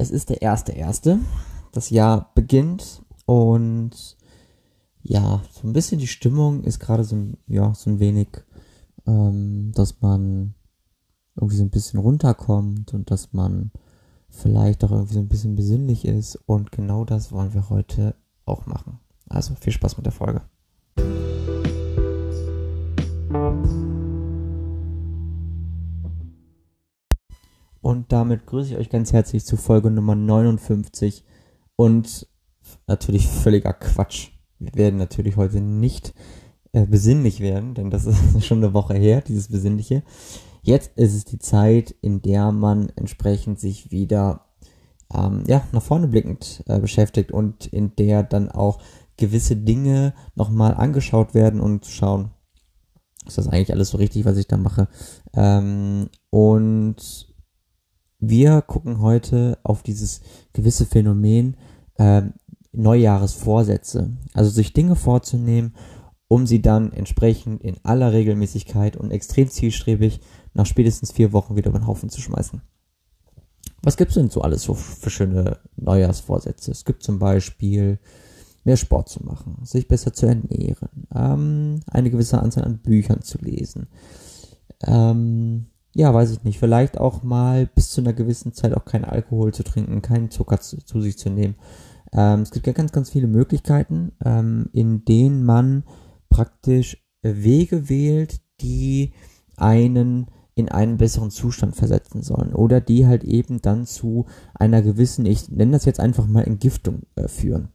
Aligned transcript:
Es 0.00 0.10
ist 0.10 0.30
der 0.30 0.40
erste 0.40 0.72
erste. 0.72 1.18
Das 1.72 1.90
Jahr 1.90 2.30
beginnt 2.34 3.02
und 3.26 4.16
ja, 5.02 5.42
so 5.52 5.68
ein 5.68 5.74
bisschen 5.74 5.98
die 5.98 6.06
Stimmung 6.06 6.64
ist 6.64 6.80
gerade 6.80 7.04
so, 7.04 7.16
ja, 7.46 7.74
so 7.74 7.90
ein 7.90 8.00
wenig, 8.00 8.28
ähm, 9.06 9.72
dass 9.74 10.00
man 10.00 10.54
irgendwie 11.36 11.56
so 11.56 11.64
ein 11.64 11.70
bisschen 11.70 12.00
runterkommt 12.00 12.94
und 12.94 13.10
dass 13.10 13.34
man 13.34 13.72
vielleicht 14.30 14.82
auch 14.84 14.90
irgendwie 14.90 15.14
so 15.14 15.20
ein 15.20 15.28
bisschen 15.28 15.54
besinnlich 15.54 16.06
ist. 16.06 16.36
Und 16.46 16.72
genau 16.72 17.04
das 17.04 17.30
wollen 17.30 17.52
wir 17.52 17.68
heute 17.68 18.14
auch 18.46 18.64
machen. 18.64 19.00
Also 19.28 19.54
viel 19.54 19.74
Spaß 19.74 19.98
mit 19.98 20.06
der 20.06 20.12
Folge. 20.12 20.40
Und 27.80 28.12
damit 28.12 28.46
grüße 28.46 28.72
ich 28.72 28.76
euch 28.76 28.90
ganz 28.90 29.12
herzlich 29.12 29.44
zu 29.44 29.56
Folge 29.56 29.90
Nummer 29.90 30.14
59 30.14 31.24
und 31.76 32.26
natürlich 32.86 33.26
völliger 33.26 33.72
Quatsch. 33.72 34.30
Wir 34.58 34.74
werden 34.74 34.98
natürlich 34.98 35.36
heute 35.36 35.60
nicht 35.60 36.12
äh, 36.72 36.86
besinnlich 36.86 37.40
werden, 37.40 37.74
denn 37.74 37.90
das 37.90 38.06
ist 38.06 38.44
schon 38.44 38.58
eine 38.58 38.74
Woche 38.74 38.94
her, 38.94 39.22
dieses 39.22 39.48
Besinnliche. 39.48 40.02
Jetzt 40.62 40.96
ist 40.96 41.14
es 41.14 41.24
die 41.24 41.38
Zeit, 41.38 41.94
in 42.02 42.20
der 42.20 42.52
man 42.52 42.90
entsprechend 42.96 43.58
sich 43.58 43.90
wieder 43.90 44.46
ähm, 45.12 45.44
ja, 45.46 45.62
nach 45.72 45.82
vorne 45.82 46.06
blickend 46.06 46.62
äh, 46.66 46.78
beschäftigt 46.78 47.32
und 47.32 47.66
in 47.66 47.96
der 47.96 48.22
dann 48.22 48.50
auch 48.50 48.78
gewisse 49.16 49.56
Dinge 49.56 50.14
nochmal 50.34 50.74
angeschaut 50.74 51.34
werden 51.34 51.60
und 51.60 51.86
schauen, 51.86 52.30
ist 53.26 53.38
das 53.38 53.48
eigentlich 53.48 53.72
alles 53.72 53.90
so 53.90 53.98
richtig, 53.98 54.24
was 54.24 54.36
ich 54.36 54.46
da 54.46 54.56
mache. 54.56 54.88
Ähm, 55.34 56.08
und 56.30 57.29
wir 58.20 58.62
gucken 58.62 59.00
heute 59.00 59.58
auf 59.62 59.82
dieses 59.82 60.20
gewisse 60.52 60.86
Phänomen 60.86 61.56
ähm, 61.98 62.34
Neujahresvorsätze. 62.72 64.16
Also 64.34 64.50
sich 64.50 64.72
Dinge 64.72 64.96
vorzunehmen, 64.96 65.74
um 66.28 66.46
sie 66.46 66.62
dann 66.62 66.92
entsprechend 66.92 67.62
in 67.62 67.76
aller 67.82 68.12
Regelmäßigkeit 68.12 68.96
und 68.96 69.10
extrem 69.10 69.48
zielstrebig 69.48 70.20
nach 70.54 70.66
spätestens 70.66 71.12
vier 71.12 71.32
Wochen 71.32 71.56
wieder 71.56 71.70
über 71.70 71.80
den 71.80 71.86
Haufen 71.86 72.08
zu 72.08 72.20
schmeißen. 72.20 72.62
Was 73.82 73.96
gibt's 73.96 74.14
denn 74.14 74.30
so 74.30 74.42
alles 74.42 74.62
so 74.62 74.74
für 74.74 75.10
schöne 75.10 75.58
Neujahrsvorsätze? 75.76 76.70
Es 76.70 76.84
gibt 76.84 77.02
zum 77.02 77.18
Beispiel 77.18 77.98
mehr 78.64 78.76
Sport 78.76 79.08
zu 79.08 79.24
machen, 79.24 79.58
sich 79.64 79.88
besser 79.88 80.12
zu 80.12 80.26
ernähren, 80.26 81.06
ähm, 81.14 81.80
eine 81.86 82.10
gewisse 82.10 82.40
Anzahl 82.40 82.64
an 82.64 82.78
Büchern 82.78 83.22
zu 83.22 83.38
lesen, 83.38 83.88
ähm, 84.86 85.66
ja, 85.92 86.12
weiß 86.14 86.30
ich 86.30 86.44
nicht, 86.44 86.58
vielleicht 86.58 86.98
auch 86.98 87.22
mal 87.22 87.66
bis 87.66 87.90
zu 87.90 88.00
einer 88.00 88.12
gewissen 88.12 88.52
Zeit 88.52 88.74
auch 88.74 88.84
keinen 88.84 89.04
Alkohol 89.04 89.52
zu 89.52 89.64
trinken, 89.64 90.02
keinen 90.02 90.30
Zucker 90.30 90.60
zu, 90.60 90.78
zu 90.84 91.00
sich 91.00 91.18
zu 91.18 91.30
nehmen. 91.30 91.56
Ähm, 92.12 92.40
es 92.42 92.50
gibt 92.50 92.66
ja 92.66 92.72
ganz, 92.72 92.92
ganz 92.92 93.10
viele 93.10 93.26
Möglichkeiten, 93.26 94.12
ähm, 94.24 94.68
in 94.72 95.04
denen 95.04 95.44
man 95.44 95.84
praktisch 96.28 97.04
Wege 97.22 97.88
wählt, 97.88 98.40
die 98.60 99.12
einen 99.56 100.26
in 100.54 100.68
einen 100.68 100.98
besseren 100.98 101.30
Zustand 101.30 101.76
versetzen 101.76 102.22
sollen 102.22 102.54
oder 102.54 102.80
die 102.80 103.06
halt 103.06 103.24
eben 103.24 103.62
dann 103.62 103.86
zu 103.86 104.26
einer 104.54 104.82
gewissen, 104.82 105.26
ich 105.26 105.50
nenne 105.50 105.72
das 105.72 105.84
jetzt 105.84 106.00
einfach 106.00 106.26
mal 106.26 106.44
Entgiftung 106.44 107.02
äh, 107.16 107.28
führen. 107.28 107.68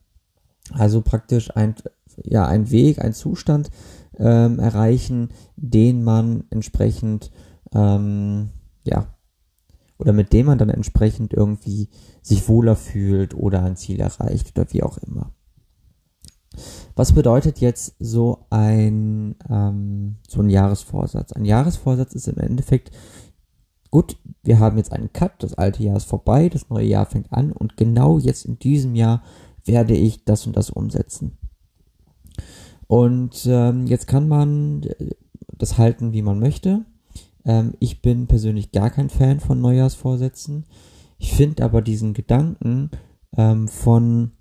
Also 0.71 1.01
praktisch 1.01 1.55
ein, 1.55 1.75
ja, 2.23 2.47
ein 2.47 2.71
Weg, 2.71 2.99
ein 2.99 3.13
Zustand 3.13 3.69
ähm, 4.17 4.59
erreichen, 4.59 5.29
den 5.55 6.03
man 6.03 6.45
entsprechend 6.49 7.31
ähm, 7.75 8.49
ja, 8.83 9.07
oder 9.97 10.13
mit 10.13 10.33
dem 10.33 10.47
man 10.47 10.57
dann 10.57 10.69
entsprechend 10.69 11.33
irgendwie 11.33 11.89
sich 12.21 12.47
wohler 12.47 12.75
fühlt 12.75 13.35
oder 13.35 13.63
ein 13.63 13.75
Ziel 13.75 13.99
erreicht 13.99 14.57
oder 14.57 14.71
wie 14.73 14.83
auch 14.83 14.97
immer. 14.97 15.31
Was 16.95 17.11
bedeutet 17.11 17.59
jetzt 17.59 17.95
so 17.99 18.45
ein, 18.49 19.35
ähm, 19.49 20.17
so 20.27 20.41
ein 20.41 20.49
Jahresvorsatz? 20.49 21.33
Ein 21.33 21.45
Jahresvorsatz 21.45 22.13
ist 22.13 22.27
im 22.27 22.37
Endeffekt, 22.37 22.91
gut, 23.91 24.17
wir 24.43 24.59
haben 24.59 24.77
jetzt 24.77 24.93
einen 24.93 25.11
Cut, 25.11 25.43
das 25.43 25.53
alte 25.55 25.83
Jahr 25.83 25.97
ist 25.97 26.05
vorbei, 26.05 26.49
das 26.49 26.69
neue 26.69 26.85
Jahr 26.85 27.05
fängt 27.05 27.31
an 27.33 27.51
und 27.51 27.77
genau 27.77 28.19
jetzt 28.19 28.45
in 28.45 28.57
diesem 28.57 28.95
Jahr 28.95 29.21
werde 29.65 29.95
ich 29.95 30.23
das 30.23 30.47
und 30.47 30.55
das 30.55 30.69
umsetzen. 30.69 31.37
Und 32.87 33.45
ähm, 33.47 33.87
jetzt 33.87 34.07
kann 34.07 34.27
man 34.27 34.85
das 35.57 35.77
halten, 35.77 36.13
wie 36.13 36.21
man 36.21 36.39
möchte. 36.39 36.85
Ähm, 37.45 37.73
ich 37.79 38.01
bin 38.01 38.27
persönlich 38.27 38.71
gar 38.71 38.89
kein 38.89 39.09
Fan 39.09 39.39
von 39.39 39.61
Neujahrsvorsätzen. 39.61 40.65
Ich 41.17 41.33
finde 41.33 41.63
aber 41.63 41.81
diesen 41.81 42.13
Gedanken 42.13 42.91
ähm, 43.37 43.67
von 43.67 44.31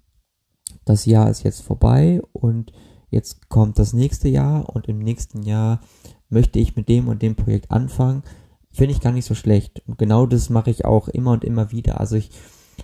das 0.85 1.07
Jahr 1.07 1.31
ist 1.31 1.45
jetzt 1.45 1.63
vorbei 1.63 2.21
und 2.33 2.73
jetzt 3.11 3.49
kommt 3.49 3.79
das 3.79 3.93
nächste 3.93 4.29
Jahr 4.29 4.69
und 4.75 4.89
im 4.89 4.99
nächsten 4.99 5.43
Jahr 5.43 5.81
möchte 6.29 6.59
ich 6.59 6.77
mit 6.77 6.89
dem 6.89 7.09
und 7.09 7.23
dem 7.23 7.37
Projekt 7.37 7.71
anfangen, 7.71 8.23
finde 8.71 8.93
ich 8.93 9.01
gar 9.01 9.13
nicht 9.13 9.25
so 9.25 9.35
schlecht. 9.35 9.83
Und 9.87 9.99
genau 9.99 10.27
das 10.27 10.51
mache 10.51 10.71
ich 10.71 10.85
auch 10.85 11.09
immer 11.09 11.33
und 11.33 11.45
immer 11.45 11.71
wieder. 11.71 12.01
Also 12.01 12.17
ich 12.17 12.31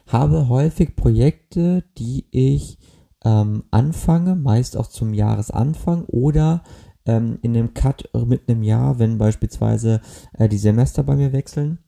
habe 0.07 0.49
häufig 0.49 0.95
Projekte, 0.95 1.85
die 1.99 2.27
ich 2.31 2.79
ähm, 3.25 3.65
anfange, 3.71 4.37
meist 4.37 4.77
auch 4.77 4.87
zum 4.87 5.13
Jahresanfang 5.13 6.05
oder 6.05 6.63
ähm, 7.11 7.39
in 7.43 7.57
einem 7.57 7.75
Cut 7.75 8.09
mit 8.27 8.49
einem 8.49 8.63
Jahr, 8.63 8.99
wenn 8.99 9.19
beispielsweise 9.19 10.01
äh, 10.35 10.49
die 10.49 10.59
Semester 10.59 11.03
bei 11.03 11.17
mir 11.17 11.33
wechseln. 11.33 11.79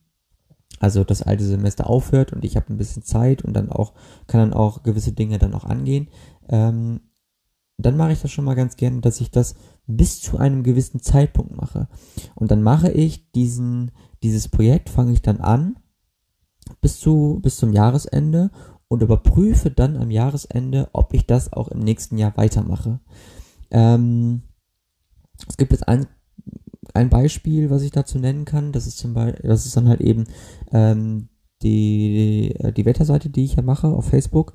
Also 0.81 1.05
das 1.05 1.22
alte 1.22 1.44
Semester 1.44 1.88
aufhört 1.88 2.33
und 2.33 2.44
ich 2.44 2.56
habe 2.56 2.72
ein 2.72 2.77
bisschen 2.77 3.05
Zeit 3.05 3.43
und 3.43 3.53
dann 3.55 3.71
auch 3.71 3.93
kann 4.27 4.41
dann 4.41 4.53
auch 4.53 4.83
gewisse 4.83 5.12
Dinge 5.12 5.38
dann 5.38 5.55
auch 5.55 5.65
angehen. 5.65 6.09
Ähm, 6.49 7.00
dann 7.78 7.97
mache 7.97 8.12
ich 8.12 8.21
das 8.21 8.33
schon 8.33 8.44
mal 8.44 8.55
ganz 8.55 8.77
gerne, 8.77 9.00
dass 9.00 9.21
ich 9.21 9.31
das 9.31 9.55
bis 9.87 10.21
zu 10.21 10.38
einem 10.38 10.65
gewissen 10.65 11.00
Zeitpunkt 11.00 11.56
mache. 11.56 11.89
Und 12.34 12.50
dann 12.50 12.62
mache 12.62 12.91
ich 12.91 13.31
diesen, 13.33 13.93
dieses 14.22 14.49
Projekt, 14.49 14.89
fange 14.89 15.12
ich 15.12 15.22
dann 15.22 15.41
an 15.41 15.77
bis 16.81 16.99
zu, 16.99 17.39
bis 17.43 17.56
zum 17.56 17.72
Jahresende 17.72 18.50
und 18.89 19.03
überprüfe 19.03 19.71
dann 19.71 19.97
am 19.97 20.10
Jahresende, 20.10 20.89
ob 20.93 21.15
ich 21.15 21.27
das 21.27 21.53
auch 21.53 21.69
im 21.69 21.78
nächsten 21.78 22.19
Jahr 22.19 22.37
weitermache. 22.37 23.00
Ähm, 23.71 24.43
es 25.48 25.56
gibt 25.56 25.72
jetzt 25.72 25.88
ein, 25.88 26.06
ein 26.94 27.08
Beispiel, 27.08 27.70
was 27.70 27.82
ich 27.82 27.91
dazu 27.91 28.19
nennen 28.19 28.44
kann. 28.44 28.72
Das 28.72 28.86
ist 28.86 28.98
zum 28.98 29.14
Beispiel, 29.14 29.48
das 29.48 29.66
ist 29.66 29.76
dann 29.76 29.88
halt 29.88 30.00
eben 30.00 30.25
ähm, 30.72 31.28
die, 31.62 32.54
die 32.76 32.84
Wetterseite, 32.84 33.30
die 33.30 33.44
ich 33.44 33.54
ja 33.56 33.62
mache 33.62 33.88
auf 33.88 34.06
Facebook. 34.06 34.54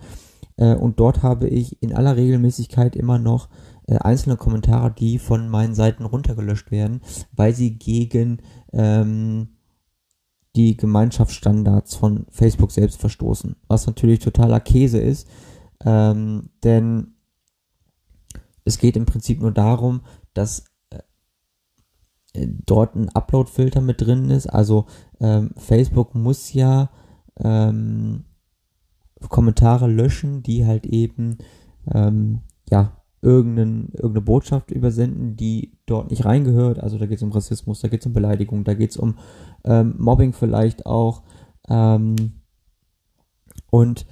Äh, 0.58 0.76
und 0.76 1.00
dort 1.00 1.24
habe 1.24 1.48
ich 1.48 1.82
in 1.82 1.94
aller 1.94 2.16
Regelmäßigkeit 2.16 2.96
immer 2.96 3.20
noch 3.20 3.50
äh, 3.88 3.98
einzelne 3.98 4.38
Kommentare, 4.38 4.94
die 4.94 5.20
von 5.20 5.50
meinen 5.50 5.76
Seiten 5.76 6.06
runtergelöscht 6.06 6.72
werden, 6.72 7.02
weil 7.32 7.54
sie 7.54 7.78
gegen 7.78 8.42
ähm, 8.74 9.50
die 10.56 10.76
Gemeinschaftsstandards 10.76 11.96
von 11.96 12.26
Facebook 12.30 12.72
selbst 12.72 13.00
verstoßen. 13.00 13.56
Was 13.68 13.86
natürlich 13.86 14.20
totaler 14.20 14.60
Käse 14.60 15.00
ist, 15.00 15.28
ähm, 15.86 16.50
denn 16.64 17.14
es 18.66 18.80
geht 18.80 18.98
im 18.98 19.06
Prinzip 19.06 19.40
nur 19.40 19.52
darum, 19.52 20.02
dass 20.34 20.60
äh, 20.60 20.64
dort 22.66 22.96
ein 22.96 23.10
Upload-Filter 23.10 23.82
mit 23.82 24.02
drin 24.02 24.30
ist. 24.30 24.48
Also 24.48 24.86
ähm, 25.20 25.52
Facebook 25.58 26.16
muss 26.16 26.54
ja 26.54 26.90
ähm, 27.40 28.26
Kommentare 29.30 29.88
löschen, 29.88 30.44
die 30.44 30.66
halt 30.66 30.86
eben 30.86 31.38
ähm, 31.94 32.42
ja 32.70 33.04
irgendeinen, 33.22 33.90
irgendeine 33.94 34.22
Botschaft 34.22 34.72
übersenden, 34.72 35.36
die 35.36 35.78
dort 35.86 36.12
nicht 36.12 36.26
reingehört. 36.26 36.80
Also 36.80 36.98
da 36.98 37.06
geht 37.06 37.18
es 37.18 37.24
um 37.24 37.32
Rassismus, 37.32 37.82
da 37.82 37.88
geht 37.88 38.02
es 38.02 38.06
um 38.06 38.14
Beleidigung, 38.14 38.64
da 38.64 38.74
geht 38.74 38.92
es 38.92 38.98
um 38.98 39.18
ähm, 39.64 39.96
Mobbing 39.98 40.34
vielleicht 40.34 40.86
auch. 40.86 41.24
Ähm, 41.68 42.42
und 43.72 44.06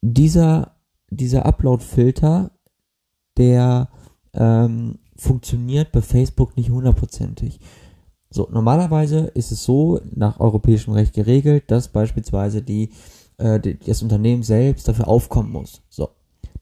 dieser, 0.00 0.76
dieser 1.10 1.46
Upload-Filter, 1.46 2.52
der 3.36 3.88
ähm, 4.32 4.98
funktioniert 5.16 5.92
bei 5.92 6.02
Facebook 6.02 6.56
nicht 6.56 6.70
hundertprozentig. 6.70 7.60
So, 8.30 8.48
normalerweise 8.50 9.30
ist 9.34 9.52
es 9.52 9.64
so 9.64 10.00
nach 10.12 10.40
europäischem 10.40 10.92
Recht 10.94 11.14
geregelt, 11.14 11.64
dass 11.68 11.88
beispielsweise 11.88 12.62
die, 12.62 12.90
äh, 13.38 13.60
das 13.60 14.02
Unternehmen 14.02 14.42
selbst 14.42 14.88
dafür 14.88 15.06
aufkommen 15.08 15.52
muss. 15.52 15.82
So. 15.88 16.08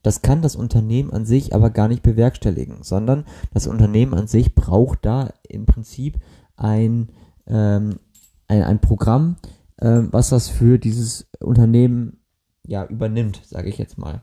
Das 0.03 0.21
kann 0.21 0.41
das 0.41 0.55
Unternehmen 0.55 1.11
an 1.11 1.25
sich 1.25 1.55
aber 1.55 1.69
gar 1.69 1.87
nicht 1.87 2.03
bewerkstelligen, 2.03 2.83
sondern 2.83 3.25
das 3.53 3.67
Unternehmen 3.67 4.13
an 4.13 4.27
sich 4.27 4.53
braucht 4.53 4.99
da 5.05 5.33
im 5.47 5.65
Prinzip 5.65 6.19
ein, 6.57 7.09
ähm, 7.47 7.99
ein, 8.47 8.63
ein 8.63 8.81
Programm, 8.81 9.37
ähm, 9.81 10.09
was 10.11 10.29
das 10.29 10.49
für 10.49 10.77
dieses 10.77 11.27
Unternehmen 11.39 12.19
ja 12.67 12.85
übernimmt, 12.85 13.41
sage 13.45 13.69
ich 13.69 13.77
jetzt 13.77 13.97
mal. 13.97 14.21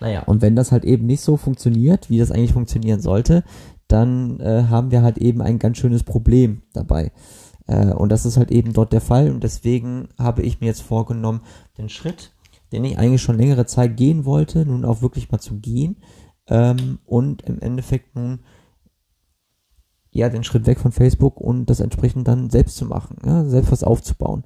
Naja, 0.00 0.22
und 0.24 0.42
wenn 0.42 0.56
das 0.56 0.72
halt 0.72 0.84
eben 0.84 1.06
nicht 1.06 1.20
so 1.20 1.36
funktioniert, 1.36 2.10
wie 2.10 2.18
das 2.18 2.30
eigentlich 2.30 2.52
funktionieren 2.52 3.00
sollte, 3.00 3.44
dann 3.88 4.40
äh, 4.40 4.64
haben 4.68 4.90
wir 4.90 5.02
halt 5.02 5.18
eben 5.18 5.42
ein 5.42 5.58
ganz 5.58 5.78
schönes 5.78 6.02
Problem 6.02 6.62
dabei. 6.72 7.12
Äh, 7.66 7.92
und 7.92 8.10
das 8.10 8.26
ist 8.26 8.36
halt 8.36 8.50
eben 8.50 8.72
dort 8.72 8.92
der 8.92 9.00
Fall. 9.00 9.30
Und 9.30 9.44
deswegen 9.44 10.08
habe 10.18 10.42
ich 10.42 10.60
mir 10.60 10.66
jetzt 10.66 10.82
vorgenommen, 10.82 11.42
den 11.78 11.88
Schritt, 11.88 12.32
den 12.72 12.84
ich 12.84 12.98
eigentlich 12.98 13.22
schon 13.22 13.38
längere 13.38 13.66
Zeit 13.66 13.96
gehen 13.96 14.24
wollte, 14.24 14.64
nun 14.66 14.84
auch 14.84 15.02
wirklich 15.02 15.30
mal 15.30 15.38
zu 15.38 15.58
gehen. 15.58 15.96
Ähm, 16.48 16.98
und 17.04 17.42
im 17.42 17.60
Endeffekt 17.60 18.14
nun 18.14 18.40
ja 20.10 20.28
den 20.28 20.44
Schritt 20.44 20.66
weg 20.66 20.78
von 20.78 20.92
Facebook 20.92 21.40
und 21.40 21.66
das 21.66 21.80
entsprechend 21.80 22.28
dann 22.28 22.50
selbst 22.50 22.76
zu 22.76 22.86
machen, 22.86 23.16
ja, 23.24 23.44
selbst 23.44 23.72
was 23.72 23.82
aufzubauen. 23.82 24.44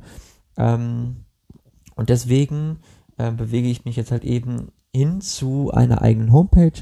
Ähm, 0.56 1.24
und 1.94 2.08
deswegen 2.08 2.78
äh, 3.18 3.30
bewege 3.30 3.68
ich 3.68 3.84
mich 3.84 3.96
jetzt 3.96 4.10
halt 4.10 4.24
eben 4.24 4.72
hin 4.94 5.20
zu 5.20 5.70
einer 5.70 6.02
eigenen 6.02 6.32
Homepage 6.32 6.72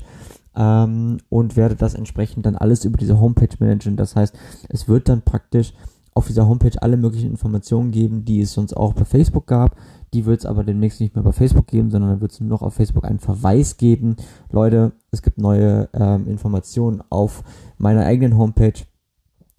ähm, 0.55 1.19
und 1.29 1.57
werde 1.57 1.77
das 1.77 1.95
entsprechend 1.95 2.47
dann 2.47 2.57
alles 2.57 2.85
über 2.85 2.97
diese 2.97 3.21
Homepage 3.21 3.55
managen. 3.59 3.97
Das 3.97 4.17
heißt, 4.17 4.35
es 4.69 4.89
wird 4.89 5.09
dann 5.09 5.23
praktisch 5.23 5.73
auf 6.15 6.27
dieser 6.27 6.49
Homepage 6.49 6.81
alle 6.81 6.97
möglichen 6.97 7.31
Informationen 7.31 7.91
geben, 7.91 8.25
die 8.25 8.41
es 8.41 8.55
sonst 8.55 8.75
auch 8.75 8.95
bei 8.95 9.05
Facebook 9.05 9.47
gab. 9.47 9.77
Die 10.15 10.25
wird 10.25 10.41
es 10.41 10.47
aber 10.47 10.65
demnächst 10.65 10.99
nicht 11.01 11.15
mehr 11.15 11.25
bei 11.25 11.33
Facebook 11.33 11.67
geben, 11.67 11.91
sondern 11.91 12.11
dann 12.11 12.21
wird 12.23 12.33
es 12.33 12.41
nur 12.41 12.49
noch 12.49 12.63
auf 12.63 12.75
Facebook 12.75 13.05
einen 13.05 13.19
Verweis 13.19 13.77
geben. 13.77 14.17
Leute, 14.51 14.93
es 15.11 15.21
gibt 15.21 15.37
neue 15.37 15.91
ähm, 15.93 16.27
Informationen 16.27 17.03
auf 17.11 17.45
meiner 17.77 18.07
eigenen 18.07 18.39
Homepage. 18.39 18.73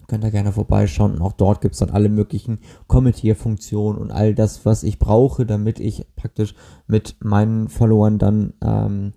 Könnt 0.08 0.24
ihr 0.24 0.30
gerne 0.30 0.52
vorbeischauen 0.52 1.12
und 1.12 1.20
auch 1.20 1.34
dort 1.34 1.60
gibt 1.60 1.74
es 1.74 1.80
dann 1.80 1.90
alle 1.90 2.08
möglichen 2.08 2.60
Kommentierfunktionen 2.86 4.00
und 4.00 4.10
all 4.10 4.34
das, 4.34 4.64
was 4.64 4.82
ich 4.82 4.98
brauche, 4.98 5.44
damit 5.44 5.78
ich 5.78 6.06
praktisch 6.16 6.54
mit 6.86 7.16
meinen 7.22 7.68
Followern 7.68 8.18
dann 8.18 8.54
ähm, 8.64 9.12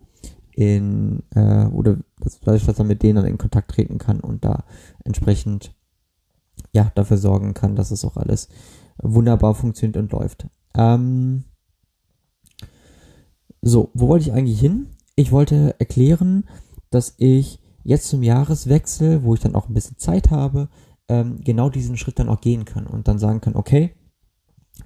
in 0.52 1.24
äh, 1.34 1.66
oder 1.68 1.98
dass 2.20 2.62
ich 2.62 2.66
dann 2.76 2.88
mit 2.88 3.04
denen 3.04 3.16
dann 3.16 3.26
in 3.26 3.38
Kontakt 3.38 3.72
treten 3.72 4.00
kann 4.00 4.20
und 4.20 4.44
da 4.44 4.66
entsprechend 5.06 5.74
ja 6.74 6.92
dafür 6.94 7.18
sorgen 7.18 7.54
kann, 7.54 7.78
dass 7.78 7.92
es 7.92 8.04
auch 8.04 8.18
alles 8.18 8.50
wunderbar 9.02 9.56
funktioniert 9.56 9.96
und 9.96 10.12
läuft. 10.12 10.48
Ähm, 10.76 11.46
so, 13.62 13.92
wo 13.94 14.10
wollte 14.10 14.26
ich 14.26 14.34
eigentlich 14.34 14.60
hin? 14.60 14.88
Ich 15.16 15.32
wollte 15.32 15.74
erklären, 15.80 16.44
dass 16.90 17.16
ich 17.18 17.60
jetzt 17.84 18.08
zum 18.08 18.24
Jahreswechsel, 18.24 19.24
wo 19.24 19.34
ich 19.34 19.40
dann 19.40 19.56
auch 19.56 19.68
ein 19.68 19.74
bisschen 19.74 19.98
Zeit 19.98 20.32
habe, 20.32 20.70
ähm, 21.08 21.42
genau 21.44 21.70
diesen 21.70 21.98
Schritt 21.98 22.20
dann 22.20 22.30
auch 22.30 22.42
gehen 22.42 22.66
kann 22.66 22.88
und 22.88 23.08
dann 23.08 23.20
sagen 23.20 23.42
kann, 23.42 23.56
okay, 23.56 23.96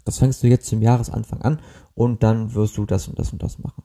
das 0.03 0.19
fängst 0.19 0.43
du 0.43 0.47
jetzt 0.47 0.67
zum 0.67 0.81
Jahresanfang 0.81 1.41
an 1.41 1.61
und 1.93 2.23
dann 2.23 2.53
wirst 2.53 2.77
du 2.77 2.85
das 2.85 3.07
und 3.07 3.19
das 3.19 3.31
und 3.31 3.41
das 3.43 3.59
machen. 3.59 3.83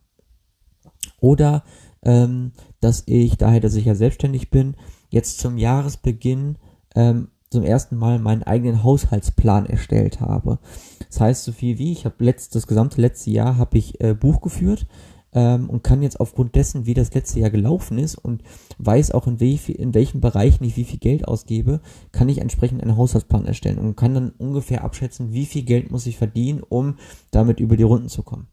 Oder 1.20 1.64
ähm, 2.02 2.52
dass 2.80 3.04
ich, 3.06 3.36
daher 3.36 3.60
dass 3.60 3.74
ich 3.74 3.84
ja 3.84 3.94
selbstständig 3.94 4.50
bin, 4.50 4.76
jetzt 5.10 5.38
zum 5.38 5.58
Jahresbeginn 5.58 6.56
ähm, 6.94 7.28
zum 7.50 7.64
ersten 7.64 7.96
Mal 7.96 8.18
meinen 8.20 8.44
eigenen 8.44 8.84
Haushaltsplan 8.84 9.66
erstellt 9.66 10.20
habe. 10.20 10.60
Das 11.08 11.20
heißt 11.20 11.44
so 11.44 11.52
viel 11.52 11.78
wie, 11.78 11.92
ich 11.92 12.04
habe 12.04 12.24
letzt, 12.24 12.54
das 12.54 12.66
gesamte 12.66 13.00
letzte 13.00 13.30
Jahr 13.30 13.56
habe 13.58 13.76
ich 13.76 14.00
äh, 14.00 14.14
Buch 14.14 14.40
geführt 14.40 14.86
ähm, 15.32 15.70
und 15.70 15.84
kann 15.84 16.02
jetzt 16.02 16.20
aufgrund 16.20 16.54
dessen, 16.54 16.86
wie 16.86 16.94
das 16.94 17.14
letzte 17.14 17.40
Jahr 17.40 17.50
gelaufen 17.50 17.98
ist 17.98 18.16
und 18.16 18.42
weiß 18.78 19.12
auch 19.12 19.26
in, 19.26 19.40
welch, 19.40 19.68
in 19.68 19.94
welchen 19.94 20.20
Bereichen 20.20 20.64
ich 20.64 20.76
wie 20.76 20.84
viel 20.84 20.98
Geld 20.98 21.26
ausgebe, 21.26 21.80
kann 22.12 22.28
ich 22.28 22.38
entsprechend 22.38 22.82
einen 22.82 22.96
Haushaltsplan 22.96 23.46
erstellen 23.46 23.78
und 23.78 23.96
kann 23.96 24.14
dann 24.14 24.30
ungefähr 24.30 24.84
abschätzen, 24.84 25.32
wie 25.32 25.46
viel 25.46 25.62
Geld 25.62 25.90
muss 25.90 26.06
ich 26.06 26.16
verdienen, 26.16 26.62
um 26.68 26.96
damit 27.30 27.60
über 27.60 27.76
die 27.76 27.84
Runden 27.84 28.08
zu 28.08 28.22
kommen. 28.22 28.48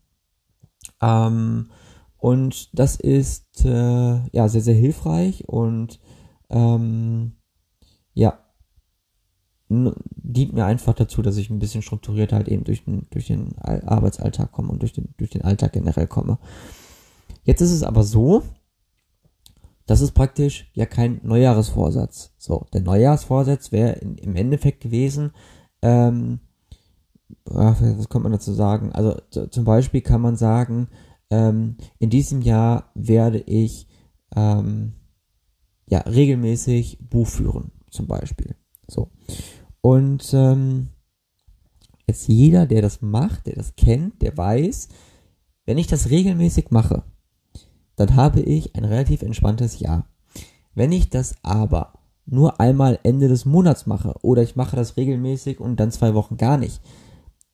Ähm, 1.01 1.69
und 2.17 2.77
das 2.77 2.95
ist 2.95 3.63
äh, 3.65 4.19
ja 4.31 4.47
sehr, 4.47 4.61
sehr 4.61 4.75
hilfreich 4.75 5.47
und 5.47 5.99
ähm, 6.49 7.33
ja, 8.13 8.39
dient 9.69 10.53
mir 10.53 10.65
einfach 10.65 10.93
dazu, 10.93 11.21
dass 11.21 11.37
ich 11.37 11.49
ein 11.49 11.59
bisschen 11.59 11.81
strukturiert 11.81 12.31
halt 12.31 12.47
eben 12.47 12.63
durch 12.63 12.85
den, 12.85 13.07
durch 13.09 13.27
den 13.27 13.57
Arbeitsalltag 13.57 14.51
komme 14.51 14.69
und 14.69 14.81
durch 14.81 14.93
den, 14.93 15.13
durch 15.17 15.31
den 15.31 15.41
Alltag 15.41 15.73
generell 15.73 16.07
komme. 16.07 16.39
Jetzt 17.43 17.61
ist 17.61 17.71
es 17.71 17.83
aber 17.83 18.03
so, 18.03 18.43
das 19.85 20.01
ist 20.01 20.11
praktisch 20.11 20.69
ja 20.73 20.85
kein 20.85 21.19
Neujahresvorsatz. 21.23 22.33
So, 22.37 22.67
der 22.73 22.81
Neujahrsvorsatz 22.81 23.71
wäre 23.71 23.93
im 23.93 24.35
Endeffekt 24.35 24.81
gewesen, 24.81 25.31
ähm, 25.81 26.39
was 27.45 28.09
kommt 28.09 28.23
man 28.23 28.31
dazu 28.31 28.53
sagen? 28.53 28.91
Also 28.93 29.15
zum 29.49 29.65
Beispiel 29.65 30.01
kann 30.01 30.21
man 30.21 30.35
sagen, 30.35 30.87
ähm, 31.29 31.77
in 31.99 32.09
diesem 32.09 32.41
Jahr 32.41 32.91
werde 32.95 33.39
ich 33.39 33.87
ähm, 34.35 34.93
ja 35.87 35.99
regelmäßig 35.99 36.99
Buch 37.09 37.27
führen, 37.27 37.71
zum 37.89 38.07
Beispiel. 38.07 38.55
So. 38.87 39.09
Und 39.81 40.33
ähm, 40.33 40.89
jetzt 42.07 42.27
jeder, 42.27 42.65
der 42.65 42.81
das 42.81 43.01
macht, 43.01 43.47
der 43.47 43.55
das 43.55 43.75
kennt, 43.75 44.21
der 44.21 44.35
weiß, 44.35 44.89
wenn 45.65 45.77
ich 45.77 45.87
das 45.87 46.09
regelmäßig 46.09 46.71
mache, 46.71 47.03
dann 47.95 48.15
habe 48.15 48.41
ich 48.41 48.75
ein 48.75 48.85
relativ 48.85 49.21
entspanntes 49.21 49.79
Jahr. 49.79 50.07
Wenn 50.73 50.91
ich 50.91 51.09
das 51.09 51.35
aber 51.43 51.93
nur 52.25 52.59
einmal 52.59 52.99
Ende 53.03 53.27
des 53.27 53.45
Monats 53.45 53.85
mache 53.85 54.13
oder 54.21 54.43
ich 54.43 54.55
mache 54.55 54.75
das 54.75 54.97
regelmäßig 54.97 55.59
und 55.59 55.79
dann 55.79 55.91
zwei 55.91 56.13
Wochen 56.13 56.37
gar 56.37 56.57
nicht, 56.57 56.81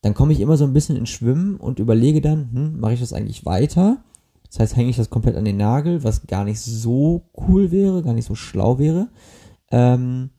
dann 0.02 0.14
komme 0.14 0.34
ich 0.34 0.42
immer 0.42 0.58
so 0.58 0.66
ein 0.66 0.74
bisschen 0.74 0.98
ins 0.98 1.10
Schwimmen 1.10 1.56
und 1.56 1.80
überlege 1.80 2.20
dann, 2.20 2.50
hm, 2.52 2.80
mache 2.80 2.94
ich 2.94 3.00
das 3.00 3.14
eigentlich 3.14 3.46
weiter? 3.46 4.04
Das 4.50 4.60
heißt, 4.60 4.76
hänge 4.76 4.90
ich 4.90 4.98
das 4.98 5.10
komplett 5.10 5.38
an 5.38 5.46
den 5.46 5.58
Nagel, 5.58 6.04
was 6.04 6.28
gar 6.28 6.44
nicht 6.44 6.60
so 6.60 7.24
cool 7.36 7.72
wäre, 7.72 8.04
gar 8.04 8.14
nicht 8.14 8.28
so 8.28 8.36
schlau 8.36 8.78
wäre. 8.78 9.08
Ähm, 9.72 10.32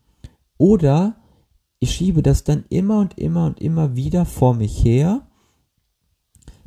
oder 0.57 1.17
ich 1.79 1.91
schiebe 1.91 2.23
das 2.23 2.43
dann 2.43 2.65
immer 2.69 2.99
und 2.99 3.17
immer 3.17 3.45
und 3.45 3.61
immer 3.61 3.95
wieder 3.95 4.25
vor 4.25 4.53
mich 4.53 4.83
her, 4.83 5.27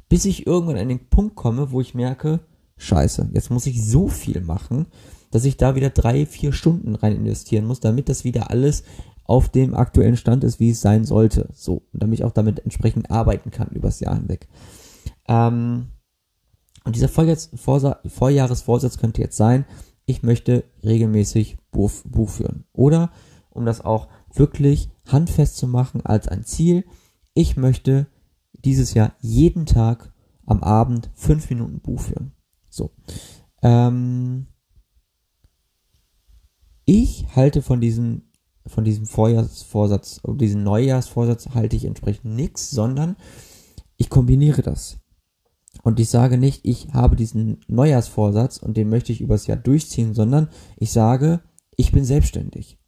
bis 0.08 0.24
ich 0.24 0.46
irgendwann 0.46 0.78
an 0.78 0.88
den 0.88 1.08
Punkt 1.08 1.36
komme, 1.36 1.70
wo 1.70 1.80
ich 1.80 1.94
merke, 1.94 2.40
scheiße, 2.76 3.30
jetzt 3.32 3.50
muss 3.50 3.66
ich 3.66 3.84
so 3.84 4.08
viel 4.08 4.40
machen, 4.40 4.86
dass 5.30 5.44
ich 5.44 5.56
da 5.56 5.74
wieder 5.74 5.90
drei, 5.90 6.24
vier 6.24 6.52
Stunden 6.52 6.94
rein 6.94 7.16
investieren 7.16 7.66
muss, 7.66 7.80
damit 7.80 8.08
das 8.08 8.24
wieder 8.24 8.50
alles 8.50 8.84
auf 9.24 9.50
dem 9.50 9.74
aktuellen 9.74 10.16
Stand 10.16 10.42
ist, 10.44 10.58
wie 10.58 10.70
es 10.70 10.80
sein 10.80 11.04
sollte. 11.04 11.48
So, 11.52 11.82
damit 11.92 12.20
ich 12.20 12.24
auch 12.24 12.32
damit 12.32 12.60
entsprechend 12.60 13.10
arbeiten 13.10 13.50
kann 13.50 13.68
übers 13.68 14.00
Jahr 14.00 14.16
hinweg. 14.16 14.48
Ähm, 15.28 15.88
und 16.84 16.96
dieser 16.96 17.08
Vorjahresvorsatz 17.08 18.96
könnte 18.96 19.20
jetzt 19.20 19.36
sein, 19.36 19.66
ich 20.06 20.22
möchte 20.22 20.64
regelmäßig 20.82 21.58
Buch, 21.70 21.90
Buch 22.06 22.30
führen. 22.30 22.64
Oder 22.72 23.10
um 23.50 23.64
das 23.64 23.80
auch 23.80 24.08
wirklich 24.32 24.90
handfest 25.06 25.56
zu 25.56 25.66
machen 25.66 26.04
als 26.04 26.28
ein 26.28 26.44
Ziel. 26.44 26.84
Ich 27.34 27.56
möchte 27.56 28.06
dieses 28.64 28.94
Jahr 28.94 29.14
jeden 29.20 29.66
Tag 29.66 30.12
am 30.46 30.62
Abend 30.62 31.10
fünf 31.14 31.48
Minuten 31.50 31.80
Buch 31.80 32.00
führen. 32.00 32.32
So. 32.68 32.90
Ähm, 33.62 34.46
ich 36.84 37.26
halte 37.36 37.62
von 37.62 37.80
diesem, 37.80 38.22
von 38.66 38.84
diesem 38.84 39.06
Vorjahrsvorsatz, 39.06 40.20
diesen 40.36 40.62
Neujahrsvorsatz 40.64 41.50
halte 41.50 41.76
ich 41.76 41.84
entsprechend 41.84 42.34
nichts, 42.34 42.70
sondern 42.70 43.16
ich 43.96 44.08
kombiniere 44.08 44.62
das. 44.62 44.98
Und 45.82 46.00
ich 46.00 46.08
sage 46.08 46.38
nicht, 46.38 46.64
ich 46.64 46.92
habe 46.92 47.16
diesen 47.16 47.60
Neujahrsvorsatz 47.68 48.58
und 48.58 48.76
den 48.76 48.88
möchte 48.88 49.12
ich 49.12 49.20
übers 49.20 49.46
Jahr 49.46 49.58
durchziehen, 49.58 50.14
sondern 50.14 50.48
ich 50.76 50.92
sage, 50.92 51.40
ich 51.76 51.92
bin 51.92 52.04
selbstständig. 52.04 52.78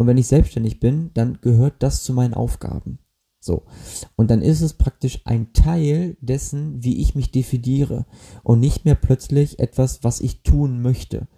Und 0.00 0.06
wenn 0.06 0.16
ich 0.16 0.28
selbstständig 0.28 0.80
bin, 0.80 1.10
dann 1.12 1.42
gehört 1.42 1.74
das 1.80 2.04
zu 2.04 2.14
meinen 2.14 2.32
Aufgaben. 2.32 3.00
So. 3.38 3.64
Und 4.16 4.30
dann 4.30 4.40
ist 4.40 4.62
es 4.62 4.72
praktisch 4.72 5.20
ein 5.26 5.52
Teil 5.52 6.16
dessen, 6.22 6.82
wie 6.82 7.02
ich 7.02 7.14
mich 7.14 7.32
definiere. 7.32 8.06
Und 8.42 8.60
nicht 8.60 8.86
mehr 8.86 8.94
plötzlich 8.94 9.58
etwas, 9.58 10.02
was 10.02 10.22
ich 10.22 10.42
tun 10.42 10.80
möchte. 10.80 11.28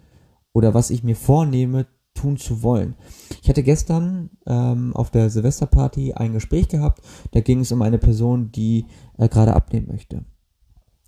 Oder 0.53 0.73
was 0.73 0.91
ich 0.91 1.03
mir 1.03 1.17
vornehme, 1.17 1.87
tun 2.13 2.37
zu 2.37 2.63
wollen. 2.63 2.95
Ich 3.41 3.49
hatte 3.49 3.63
gestern 3.63 4.29
ähm, 4.45 4.95
auf 4.95 5.11
der 5.11 5.29
Silvesterparty 5.29 6.13
ein 6.13 6.31
Gespräch 6.31 6.69
gehabt. 6.69 7.03
Da 7.31 7.41
ging 7.41 7.59
es 7.59 7.71
um 7.73 7.81
eine 7.81 7.97
Person, 7.97 8.53
die 8.53 8.85
äh, 9.17 9.27
gerade 9.27 9.55
abnehmen 9.55 9.89
möchte. 9.89 10.23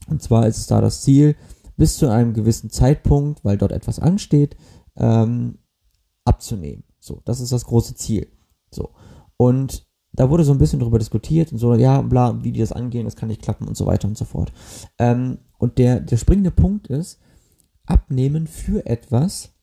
Und 0.10 0.22
zwar 0.22 0.46
ist 0.46 0.58
es 0.58 0.68
da 0.68 0.82
das 0.82 1.04
Ziel, 1.04 1.38
bis 1.78 1.96
zu 1.96 2.10
einem 2.10 2.34
gewissen 2.34 2.70
Zeitpunkt, 2.70 3.46
weil 3.46 3.58
dort 3.58 3.72
etwas 3.72 4.00
ansteht, 4.00 4.58
ähm, 4.98 5.60
abzunehmen. 6.26 6.84
So, 7.06 7.22
das 7.24 7.40
ist 7.40 7.52
das 7.52 7.66
große 7.66 7.94
Ziel. 7.94 8.32
So. 8.72 8.90
Und 9.38 9.86
da 10.12 10.30
wurde 10.30 10.44
so 10.44 10.52
ein 10.52 10.58
bisschen 10.58 10.80
darüber 10.80 10.98
diskutiert 10.98 11.52
und 11.52 11.60
so, 11.60 11.76
ja, 11.76 12.02
bla, 12.02 12.44
wie 12.44 12.52
die 12.52 12.60
das 12.60 12.72
angehen, 12.72 13.06
das 13.06 13.16
kann 13.16 13.30
nicht 13.30 13.44
klappen 13.44 13.68
und 13.68 13.78
so 13.78 13.86
weiter 13.86 14.08
und 14.08 14.18
so 14.18 14.26
fort. 14.26 14.52
Ähm, 14.98 15.38
und 15.60 15.78
der, 15.78 16.00
der 16.00 16.18
springende 16.18 16.52
Punkt 16.52 16.88
ist, 16.88 17.20
abnehmen 17.86 18.48
für 18.48 18.88
etwas, 18.88 19.54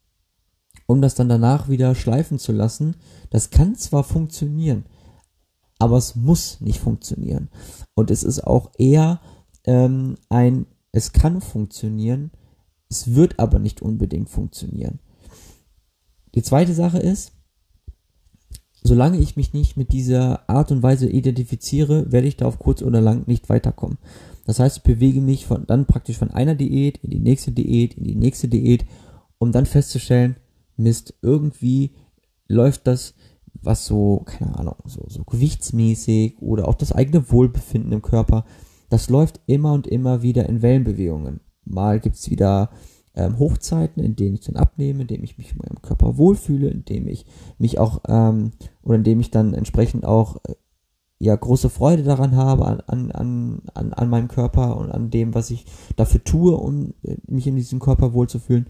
um 0.86 1.02
das 1.02 1.16
dann 1.16 1.28
danach 1.28 1.68
wieder 1.68 1.96
schleifen 1.96 2.38
zu 2.38 2.52
lassen, 2.52 2.96
das 3.30 3.50
kann 3.50 3.74
zwar 3.74 4.04
funktionieren, 4.04 4.84
aber 5.80 5.96
es 5.96 6.14
muss 6.14 6.60
nicht 6.60 6.78
funktionieren. 6.78 7.50
Und 7.94 8.12
es 8.12 8.22
ist 8.22 8.44
auch 8.44 8.70
eher 8.78 9.20
ähm, 9.64 10.16
ein, 10.28 10.66
es 10.92 11.12
kann 11.12 11.40
funktionieren, 11.40 12.30
es 12.88 13.14
wird 13.14 13.40
aber 13.40 13.58
nicht 13.58 13.82
unbedingt 13.82 14.28
funktionieren. 14.28 15.00
Die 16.34 16.42
zweite 16.42 16.74
Sache 16.74 16.98
ist, 16.98 17.32
solange 18.82 19.18
ich 19.18 19.36
mich 19.36 19.52
nicht 19.52 19.76
mit 19.76 19.92
dieser 19.92 20.48
Art 20.48 20.72
und 20.72 20.82
Weise 20.82 21.08
identifiziere, 21.08 22.10
werde 22.10 22.26
ich 22.26 22.36
da 22.36 22.46
auf 22.46 22.58
kurz 22.58 22.82
oder 22.82 23.00
lang 23.00 23.26
nicht 23.26 23.48
weiterkommen. 23.48 23.98
Das 24.44 24.58
heißt, 24.58 24.78
ich 24.78 24.82
bewege 24.82 25.20
mich 25.20 25.46
von, 25.46 25.66
dann 25.66 25.86
praktisch 25.86 26.18
von 26.18 26.30
einer 26.30 26.54
Diät 26.54 26.98
in 26.98 27.10
die 27.10 27.20
nächste 27.20 27.52
Diät, 27.52 27.94
in 27.94 28.04
die 28.04 28.16
nächste 28.16 28.48
Diät, 28.48 28.84
um 29.38 29.52
dann 29.52 29.66
festzustellen, 29.66 30.36
Mist, 30.76 31.14
irgendwie 31.22 31.92
läuft 32.48 32.86
das, 32.86 33.14
was 33.54 33.86
so, 33.86 34.22
keine 34.24 34.58
Ahnung, 34.58 34.76
so, 34.86 35.04
so 35.08 35.22
gewichtsmäßig 35.24 36.40
oder 36.40 36.66
auch 36.66 36.74
das 36.74 36.92
eigene 36.92 37.30
Wohlbefinden 37.30 37.92
im 37.92 38.02
Körper, 38.02 38.44
das 38.88 39.08
läuft 39.08 39.40
immer 39.46 39.72
und 39.72 39.86
immer 39.86 40.22
wieder 40.22 40.48
in 40.48 40.62
Wellenbewegungen. 40.62 41.40
Mal 41.64 42.00
gibt's 42.00 42.30
wieder 42.30 42.70
ähm, 43.14 43.38
Hochzeiten, 43.38 44.02
in 44.02 44.16
denen 44.16 44.34
ich 44.34 44.42
dann 44.42 44.56
abnehme, 44.56 45.02
in 45.02 45.08
denen 45.08 45.24
ich 45.24 45.38
mich 45.38 45.52
in 45.52 45.58
meinem 45.58 45.82
Körper 45.82 46.16
wohlfühle, 46.16 46.68
in 46.68 46.84
dem 46.84 47.08
ich 47.08 47.26
mich 47.58 47.78
auch 47.78 48.00
ähm, 48.08 48.52
oder 48.82 48.96
in 48.96 49.04
dem 49.04 49.20
ich 49.20 49.30
dann 49.30 49.54
entsprechend 49.54 50.04
auch 50.04 50.36
äh, 50.44 50.54
ja 51.18 51.36
große 51.36 51.70
Freude 51.70 52.02
daran 52.02 52.34
habe 52.36 52.66
an, 52.66 53.10
an, 53.10 53.62
an, 53.74 53.92
an 53.92 54.08
meinem 54.08 54.28
Körper 54.28 54.76
und 54.76 54.90
an 54.90 55.10
dem, 55.10 55.34
was 55.34 55.50
ich 55.50 55.66
dafür 55.96 56.24
tue, 56.24 56.56
um 56.56 56.94
äh, 57.04 57.16
mich 57.26 57.46
in 57.46 57.56
diesem 57.56 57.80
Körper 57.80 58.12
wohlzufühlen. 58.12 58.66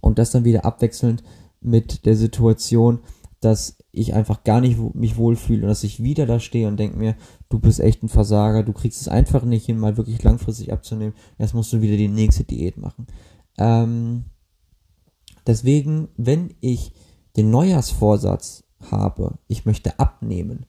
Und 0.00 0.18
das 0.18 0.32
dann 0.32 0.44
wieder 0.44 0.64
abwechselnd 0.64 1.22
mit 1.60 2.06
der 2.06 2.16
Situation, 2.16 3.00
dass 3.40 3.76
ich 3.92 4.14
einfach 4.14 4.42
gar 4.42 4.62
nicht 4.62 4.78
mich 4.94 5.18
wohlfühle 5.18 5.62
und 5.62 5.68
dass 5.68 5.84
ich 5.84 6.02
wieder 6.02 6.24
da 6.24 6.40
stehe 6.40 6.66
und 6.66 6.78
denke 6.78 6.96
mir, 6.96 7.14
du 7.50 7.58
bist 7.58 7.78
echt 7.78 8.02
ein 8.02 8.08
Versager, 8.08 8.62
du 8.62 8.72
kriegst 8.72 9.00
es 9.02 9.08
einfach 9.08 9.44
nicht 9.44 9.66
hin, 9.66 9.78
mal 9.78 9.98
wirklich 9.98 10.22
langfristig 10.22 10.72
abzunehmen, 10.72 11.14
jetzt 11.38 11.54
musst 11.54 11.72
du 11.72 11.82
wieder 11.82 11.98
die 11.98 12.08
nächste 12.08 12.44
Diät 12.44 12.78
machen. 12.78 13.06
Ähm, 13.58 14.24
deswegen, 15.46 16.08
wenn 16.16 16.54
ich 16.60 16.92
den 17.36 17.50
Neujahrsvorsatz 17.50 18.64
habe, 18.90 19.38
ich 19.46 19.66
möchte 19.66 19.98
abnehmen, 19.98 20.64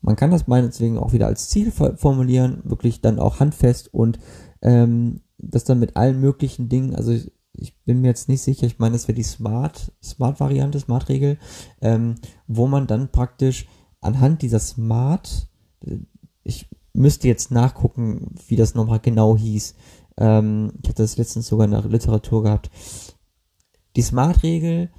man 0.00 0.16
kann 0.16 0.30
das 0.30 0.46
meinetwegen 0.46 0.96
auch 0.96 1.12
wieder 1.12 1.26
als 1.26 1.50
Ziel 1.50 1.70
formulieren, 1.70 2.62
wirklich 2.64 3.02
dann 3.02 3.18
auch 3.18 3.38
handfest 3.38 3.92
und 3.92 4.18
ähm, 4.62 5.20
das 5.36 5.64
dann 5.64 5.78
mit 5.78 5.96
allen 5.96 6.20
möglichen 6.20 6.70
Dingen, 6.70 6.94
also 6.94 7.12
ich 7.12 7.30
bin 7.84 8.00
mir 8.00 8.08
jetzt 8.08 8.28
nicht 8.28 8.42
sicher, 8.42 8.66
ich 8.66 8.78
meine, 8.78 8.94
das 8.94 9.08
wäre 9.08 9.16
die 9.16 9.22
Smart, 9.22 9.92
Smart-Variante, 10.02 10.80
Smart-Regel, 10.80 11.38
ähm, 11.80 12.14
wo 12.46 12.66
man 12.66 12.86
dann 12.86 13.10
praktisch 13.10 13.66
anhand 14.00 14.42
dieser 14.42 14.60
Smart, 14.60 15.48
ich 16.42 16.68
müsste 16.92 17.28
jetzt 17.28 17.50
nachgucken, 17.50 18.34
wie 18.48 18.56
das 18.56 18.74
nochmal 18.74 19.00
genau 19.00 19.36
hieß. 19.36 19.74
Ähm, 20.16 20.72
ich 20.82 20.88
hatte 20.88 21.02
das 21.02 21.16
letztens 21.16 21.46
sogar 21.48 21.66
in 21.66 21.72
der 21.72 21.84
Literatur 21.84 22.42
gehabt. 22.42 22.70
Die 23.96 24.02
Smart-Regel, 24.02 24.90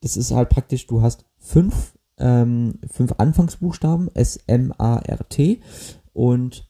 das 0.00 0.16
ist 0.16 0.32
halt 0.32 0.48
praktisch, 0.48 0.86
du 0.86 1.02
hast 1.02 1.24
fünf, 1.38 1.94
ähm, 2.18 2.78
fünf 2.90 3.14
Anfangsbuchstaben, 3.18 4.14
S-M-A-R-T, 4.14 5.60
und 6.12 6.68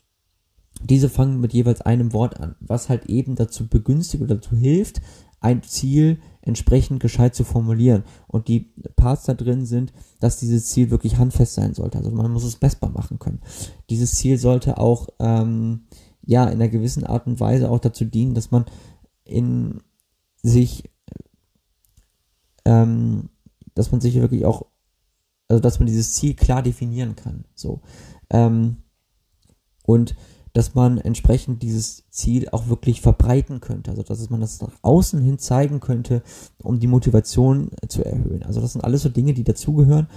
diese 0.83 1.09
fangen 1.09 1.41
mit 1.41 1.53
jeweils 1.53 1.81
einem 1.83 2.13
Wort 2.13 2.41
an, 2.41 2.57
was 2.61 2.89
halt 2.89 3.07
eben 3.07 3.35
dazu 3.35 3.69
begünstigt 3.69 4.23
oder 4.23 4.37
dazu 4.37 4.57
hilft, 4.57 5.01
ein 5.41 5.63
Ziel 5.63 6.21
entsprechend 6.43 7.01
gescheit 7.01 7.35
zu 7.35 7.45
formulieren. 7.45 8.05
Und 8.27 8.49
die 8.49 8.73
Parts 8.97 9.25
da 9.25 9.35
drin 9.35 9.67
sind, 9.67 9.93
dass 10.21 10.39
dieses 10.39 10.67
Ziel 10.67 10.91
wirklich 10.91 11.17
handfest 11.17 11.55
sein 11.55 11.75
sollte. 11.75 11.99
Also 11.99 12.11
man 12.11 12.33
muss 12.33 12.45
es 12.45 12.61
messbar 12.61 12.91
machen 12.91 13.19
können. 13.19 13.41
Dieses 13.89 14.15
Ziel 14.15 14.39
sollte 14.39 14.79
auch 14.79 15.09
ähm, 15.19 15.87
ja 16.25 16.45
in 16.45 16.55
einer 16.55 16.69
gewissen 16.69 17.05
Art 17.05 17.27
und 17.27 17.41
Weise 17.41 17.71
auch 17.71 17.79
dazu 17.81 18.05
dienen, 18.05 18.35
dass 18.35 18.51
man 18.51 18.65
in 19.25 19.83
sich, 20.43 20.91
ähm, 22.65 23.31
dass 23.75 23.93
man 23.93 24.01
sich 24.01 24.15
wirklich 24.15 24.45
auch, 24.45 24.67
also 25.49 25.61
dass 25.61 25.79
man 25.79 25.87
dieses 25.87 26.15
Ziel 26.15 26.35
klar 26.35 26.63
definieren 26.63 27.17
kann. 27.17 27.45
So 27.55 27.81
ähm, 28.31 28.77
und 29.85 30.15
dass 30.53 30.75
man 30.75 30.99
entsprechend 30.99 31.63
dieses 31.63 32.09
Ziel 32.11 32.49
auch 32.51 32.69
wirklich 32.69 33.01
verbreiten 33.01 33.61
könnte. 33.61 33.91
Also 33.91 34.03
dass 34.03 34.31
man 34.31 34.41
das 34.41 34.61
nach 34.61 34.73
außen 34.83 35.21
hin 35.23 35.39
zeigen 35.39 35.81
könnte, 35.81 36.23
um 36.63 36.81
die 36.81 36.87
Motivation 36.87 37.71
zu 37.89 38.05
erhöhen. 38.05 38.43
Also 38.43 38.61
das 38.61 38.73
sind 38.73 38.85
alles 38.85 39.03
so 39.03 39.09
Dinge, 39.09 39.35
die 39.35 39.45
dazugehören. 39.45 40.09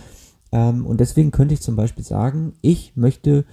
Ähm, 0.52 0.86
und 0.86 1.00
deswegen 1.00 1.32
könnte 1.32 1.54
ich 1.54 1.62
zum 1.62 1.76
Beispiel 1.76 2.04
sagen, 2.04 2.54
ich 2.62 2.96
möchte 2.96 3.46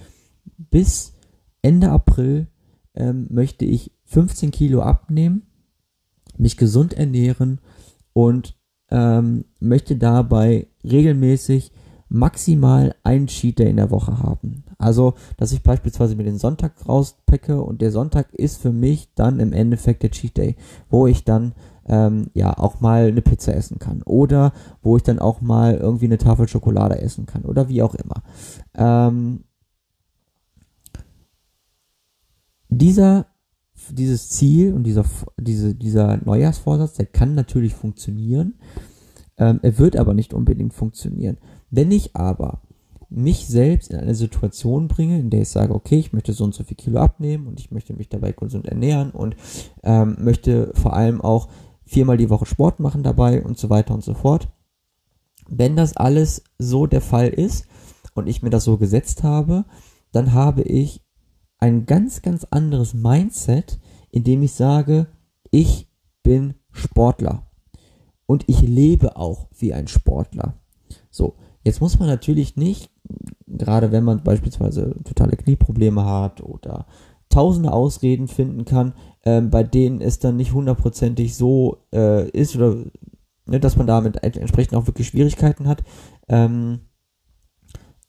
bis 0.57 1.13
Ende 1.61 1.89
April 1.89 2.47
ähm, 2.95 3.27
möchte 3.29 3.65
ich 3.65 3.91
15 4.05 4.51
Kilo 4.51 4.81
abnehmen, 4.81 5.43
mich 6.37 6.57
gesund 6.57 6.93
ernähren 6.93 7.59
und 8.13 8.57
ähm, 8.89 9.45
möchte 9.59 9.95
dabei 9.95 10.67
regelmäßig 10.83 11.71
maximal 12.09 12.95
einen 13.03 13.27
Cheat 13.27 13.59
Day 13.59 13.69
in 13.69 13.77
der 13.77 13.91
Woche 13.91 14.19
haben. 14.19 14.65
Also, 14.81 15.13
dass 15.37 15.51
ich 15.51 15.63
beispielsweise 15.63 16.15
mir 16.15 16.23
den 16.23 16.37
Sonntag 16.37 16.73
rauspacke 16.87 17.61
und 17.61 17.81
der 17.81 17.91
Sonntag 17.91 18.33
ist 18.33 18.61
für 18.61 18.71
mich 18.71 19.13
dann 19.15 19.39
im 19.39 19.53
Endeffekt 19.53 20.03
der 20.03 20.11
Cheat 20.11 20.37
Day, 20.37 20.55
wo 20.89 21.07
ich 21.07 21.23
dann 21.23 21.53
ähm, 21.87 22.29
ja 22.33 22.57
auch 22.57 22.81
mal 22.81 23.07
eine 23.07 23.21
Pizza 23.21 23.55
essen 23.55 23.79
kann 23.79 24.01
oder 24.03 24.53
wo 24.81 24.97
ich 24.97 25.03
dann 25.03 25.19
auch 25.19 25.41
mal 25.41 25.75
irgendwie 25.75 26.05
eine 26.05 26.17
Tafel 26.17 26.47
Schokolade 26.47 26.99
essen 26.99 27.25
kann 27.25 27.43
oder 27.43 27.69
wie 27.69 27.81
auch 27.81 27.95
immer. 27.95 28.23
Ähm, 28.75 29.43
dieser 32.69 33.27
dieses 33.89 34.29
Ziel 34.29 34.73
und 34.73 34.83
dieser 34.83 35.05
diese, 35.39 35.75
dieser 35.75 36.17
Neujahrsvorsatz, 36.17 36.93
der 36.93 37.07
kann 37.07 37.35
natürlich 37.35 37.73
funktionieren. 37.73 38.55
Ähm, 39.37 39.59
er 39.63 39.77
wird 39.79 39.97
aber 39.97 40.13
nicht 40.13 40.33
unbedingt 40.33 40.73
funktionieren. 40.73 41.37
Wenn 41.71 41.91
ich 41.91 42.15
aber 42.15 42.61
mich 43.11 43.45
selbst 43.45 43.91
in 43.91 43.99
eine 43.99 44.15
Situation 44.15 44.87
bringe, 44.87 45.19
in 45.19 45.29
der 45.29 45.41
ich 45.41 45.49
sage, 45.49 45.75
okay, 45.75 45.99
ich 45.99 46.13
möchte 46.13 46.31
so 46.31 46.45
und 46.45 46.55
so 46.55 46.63
viel 46.63 46.77
Kilo 46.77 46.99
abnehmen 46.99 47.45
und 47.45 47.59
ich 47.59 47.69
möchte 47.69 47.93
mich 47.93 48.07
dabei 48.07 48.31
gesund 48.31 48.67
ernähren 48.67 49.11
und 49.11 49.35
ähm, 49.83 50.15
möchte 50.19 50.71
vor 50.75 50.93
allem 50.93 51.19
auch 51.19 51.49
viermal 51.83 52.15
die 52.15 52.29
Woche 52.29 52.45
Sport 52.45 52.79
machen 52.79 53.03
dabei 53.03 53.43
und 53.43 53.57
so 53.57 53.69
weiter 53.69 53.93
und 53.93 54.03
so 54.03 54.13
fort. 54.13 54.47
Wenn 55.49 55.75
das 55.75 55.97
alles 55.97 56.43
so 56.57 56.87
der 56.87 57.01
Fall 57.01 57.27
ist 57.27 57.65
und 58.13 58.27
ich 58.27 58.41
mir 58.41 58.49
das 58.49 58.63
so 58.63 58.77
gesetzt 58.77 59.23
habe, 59.23 59.65
dann 60.13 60.31
habe 60.31 60.61
ich 60.61 61.03
ein 61.57 61.85
ganz, 61.85 62.21
ganz 62.21 62.45
anderes 62.45 62.93
Mindset, 62.93 63.77
in 64.09 64.23
dem 64.23 64.41
ich 64.41 64.53
sage, 64.53 65.07
ich 65.51 65.89
bin 66.23 66.53
Sportler 66.71 67.51
und 68.25 68.45
ich 68.47 68.61
lebe 68.61 69.17
auch 69.17 69.49
wie 69.57 69.73
ein 69.73 69.89
Sportler. 69.89 70.55
So, 71.09 71.35
Jetzt 71.63 71.81
muss 71.81 71.99
man 71.99 72.07
natürlich 72.07 72.55
nicht, 72.55 72.91
gerade 73.47 73.91
wenn 73.91 74.03
man 74.03 74.23
beispielsweise 74.23 74.95
totale 75.03 75.35
Knieprobleme 75.35 76.05
hat 76.05 76.41
oder 76.41 76.87
tausende 77.29 77.71
Ausreden 77.71 78.27
finden 78.27 78.65
kann, 78.65 78.93
ähm, 79.23 79.49
bei 79.49 79.63
denen 79.63 80.01
es 80.01 80.19
dann 80.19 80.37
nicht 80.37 80.53
hundertprozentig 80.53 81.35
so 81.35 81.77
äh, 81.93 82.29
ist 82.29 82.55
oder 82.55 82.75
ne, 83.45 83.59
dass 83.59 83.77
man 83.77 83.87
damit 83.87 84.23
entsprechend 84.23 84.75
auch 84.75 84.87
wirklich 84.87 85.07
Schwierigkeiten 85.07 85.67
hat, 85.67 85.83
ähm, 86.27 86.81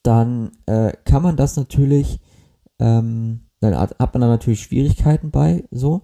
dann 0.03 0.53
äh, 0.67 0.93
kann 1.05 1.23
man 1.23 1.37
das 1.37 1.57
natürlich, 1.57 2.21
ähm, 2.79 3.49
dann 3.61 3.77
hat 3.77 3.99
man 3.99 4.21
da 4.21 4.27
natürlich 4.27 4.63
Schwierigkeiten 4.63 5.31
bei, 5.31 5.65
so. 5.71 6.03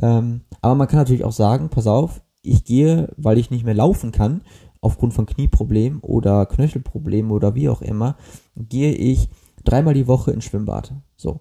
Ähm, 0.00 0.42
aber 0.60 0.74
man 0.74 0.88
kann 0.88 0.98
natürlich 0.98 1.24
auch 1.24 1.32
sagen, 1.32 1.70
pass 1.70 1.86
auf, 1.86 2.22
ich 2.42 2.64
gehe, 2.64 3.12
weil 3.16 3.38
ich 3.38 3.50
nicht 3.50 3.64
mehr 3.64 3.74
laufen 3.74 4.12
kann, 4.12 4.42
aufgrund 4.80 5.14
von 5.14 5.26
Knieproblemen 5.26 6.00
oder 6.00 6.46
Knöchelproblemen 6.46 7.30
oder 7.30 7.54
wie 7.54 7.68
auch 7.68 7.82
immer, 7.82 8.16
gehe 8.56 8.92
ich 8.92 9.28
dreimal 9.64 9.94
die 9.94 10.06
Woche 10.06 10.30
ins 10.30 10.44
Schwimmbad. 10.44 10.94
So. 11.16 11.40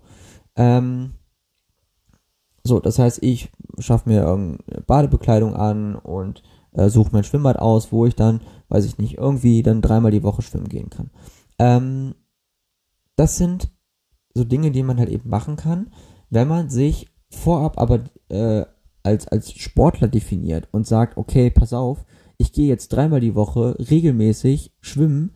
Ähm, 0.55 1.13
so, 2.63 2.79
das 2.79 2.99
heißt, 2.99 3.23
ich 3.23 3.51
schaffe 3.79 4.09
mir 4.09 4.23
irgendeine 4.23 4.81
Badebekleidung 4.81 5.55
an 5.55 5.95
und 5.95 6.43
äh, 6.73 6.89
suche 6.89 7.09
mein 7.13 7.23
Schwimmbad 7.23 7.57
aus, 7.57 7.91
wo 7.91 8.05
ich 8.05 8.15
dann, 8.15 8.41
weiß 8.69 8.85
ich 8.85 8.97
nicht, 8.97 9.17
irgendwie 9.17 9.63
dann 9.63 9.81
dreimal 9.81 10.11
die 10.11 10.23
Woche 10.23 10.41
schwimmen 10.41 10.67
gehen 10.67 10.89
kann. 10.89 11.11
Ähm, 11.59 12.15
das 13.15 13.37
sind 13.37 13.69
so 14.33 14.43
Dinge, 14.43 14.71
die 14.71 14.83
man 14.83 14.97
halt 14.97 15.09
eben 15.09 15.29
machen 15.29 15.55
kann, 15.55 15.91
wenn 16.29 16.47
man 16.47 16.69
sich 16.69 17.07
vorab 17.29 17.79
aber 17.79 18.01
äh, 18.29 18.65
als, 19.03 19.27
als 19.27 19.51
Sportler 19.51 20.07
definiert 20.07 20.67
und 20.71 20.85
sagt, 20.85 21.17
okay, 21.17 21.49
pass 21.49 21.73
auf, 21.73 22.05
ich 22.37 22.51
gehe 22.53 22.67
jetzt 22.67 22.89
dreimal 22.89 23.19
die 23.19 23.35
Woche 23.35 23.75
regelmäßig 23.79 24.71
schwimmen, 24.81 25.31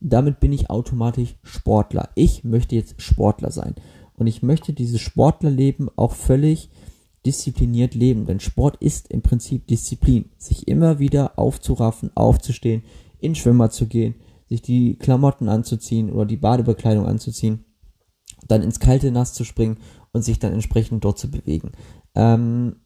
damit 0.00 0.40
bin 0.40 0.52
ich 0.52 0.70
automatisch 0.70 1.36
Sportler. 1.42 2.10
Ich 2.14 2.44
möchte 2.44 2.74
jetzt 2.74 3.00
Sportler 3.00 3.50
sein. 3.50 3.74
Und 4.14 4.26
ich 4.26 4.42
möchte 4.42 4.72
dieses 4.72 5.00
Sportlerleben 5.00 5.88
auch 5.96 6.12
völlig 6.12 6.70
diszipliniert 7.24 7.94
leben. 7.94 8.26
Denn 8.26 8.40
Sport 8.40 8.76
ist 8.80 9.10
im 9.10 9.22
Prinzip 9.22 9.66
Disziplin. 9.66 10.30
Sich 10.38 10.68
immer 10.68 10.98
wieder 10.98 11.38
aufzuraffen, 11.38 12.10
aufzustehen, 12.16 12.82
in 13.18 13.34
Schwimmer 13.34 13.70
zu 13.70 13.86
gehen, 13.86 14.14
sich 14.48 14.62
die 14.62 14.96
Klamotten 14.96 15.48
anzuziehen 15.48 16.10
oder 16.10 16.26
die 16.26 16.36
Badebekleidung 16.36 17.06
anzuziehen, 17.06 17.64
dann 18.48 18.62
ins 18.62 18.80
kalte 18.80 19.10
Nass 19.10 19.34
zu 19.34 19.44
springen 19.44 19.78
und 20.12 20.22
sich 20.22 20.38
dann 20.38 20.52
entsprechend 20.52 21.04
dort 21.04 21.18
zu 21.18 21.30
bewegen. 21.30 21.72
Ähm, 22.14 22.76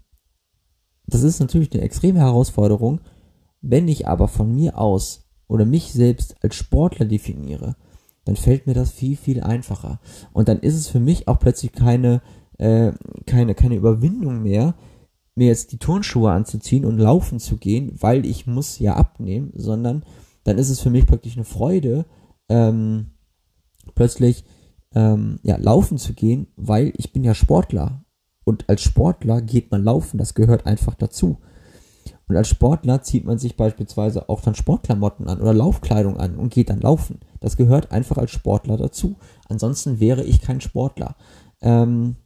das 1.07 1.23
ist 1.23 1.39
natürlich 1.39 1.73
eine 1.73 1.83
extreme 1.83 2.19
Herausforderung 2.19 3.01
wenn 3.67 3.89
ich 3.89 4.07
aber 4.07 4.29
von 4.29 4.55
mir 4.55 4.79
aus 4.79 5.27
oder 5.49 5.65
mich 5.65 5.93
selbst 5.93 6.37
als 6.43 6.55
Sportler 6.55 7.07
definiere, 7.07 7.77
dann 8.25 8.37
fällt 8.37 8.67
mir 8.67 8.75
das 8.75 8.91
viel, 8.91 9.17
viel 9.17 9.41
einfacher. 9.43 10.01
Und 10.33 10.49
dann 10.49 10.61
ist 10.61 10.75
es 10.75 10.89
für 10.89 11.01
mich 11.01 11.29
auch 11.29 11.39
plötzlich 11.39 11.73
keine, 11.73 12.23
äh, 12.59 12.93
keine, 13.27 13.55
keine 13.55 13.77
Überwindung 13.77 14.43
mehr, 14.43 14.75
mir 15.35 15.49
jetzt 15.49 15.73
die 15.73 15.79
Turnschuhe 15.79 16.31
anzuziehen 16.31 16.85
und 16.85 16.99
laufen 16.99 17.41
zu 17.41 17.57
gehen, 17.57 17.93
weil 18.01 18.25
ich 18.25 18.47
muss 18.47 18.79
ja 18.79 18.95
abnehmen, 18.95 19.51
sondern 19.55 20.05
dann 20.45 20.59
ist 20.59 20.71
es 20.71 20.81
für 20.81 20.91
mich 20.91 21.07
praktisch 21.07 21.37
eine 21.37 21.45
Freude, 21.45 22.07
ähm, 22.49 23.13
plötzlich 23.95 24.45
ähm, 24.95 25.39
ja, 25.43 25.57
laufen 25.57 25.99
zu 25.99 26.13
gehen, 26.13 26.47
weil 26.57 26.93
ich 26.97 27.13
bin 27.13 27.25
ja 27.25 27.35
Sportler. 27.35 28.05
Und 28.45 28.69
als 28.69 28.83
Sportler 28.83 29.41
geht 29.41 29.71
man 29.71 29.83
laufen, 29.83 30.19
das 30.19 30.35
gehört 30.35 30.67
einfach 30.67 30.95
dazu. 30.95 31.39
Und 32.27 32.37
als 32.37 32.49
Sportler 32.49 33.03
zieht 33.03 33.25
man 33.25 33.39
sich 33.39 33.57
beispielsweise 33.57 34.29
auch 34.29 34.41
dann 34.41 34.55
Sportklamotten 34.55 35.29
an 35.29 35.41
oder 35.41 35.53
Laufkleidung 35.53 36.17
an 36.17 36.37
und 36.37 36.53
geht 36.53 36.71
dann 36.71 36.81
laufen. 36.81 37.21
Das 37.41 37.57
gehört 37.57 37.93
einfach 37.93 38.17
als 38.17 38.31
Sportler 38.31 38.77
dazu. 38.77 39.17
Ansonsten 39.49 40.01
wäre 40.01 40.25
ich 40.25 40.41
kein 40.41 40.61
Sportler. 40.61 41.17
Ähm, 41.61 42.17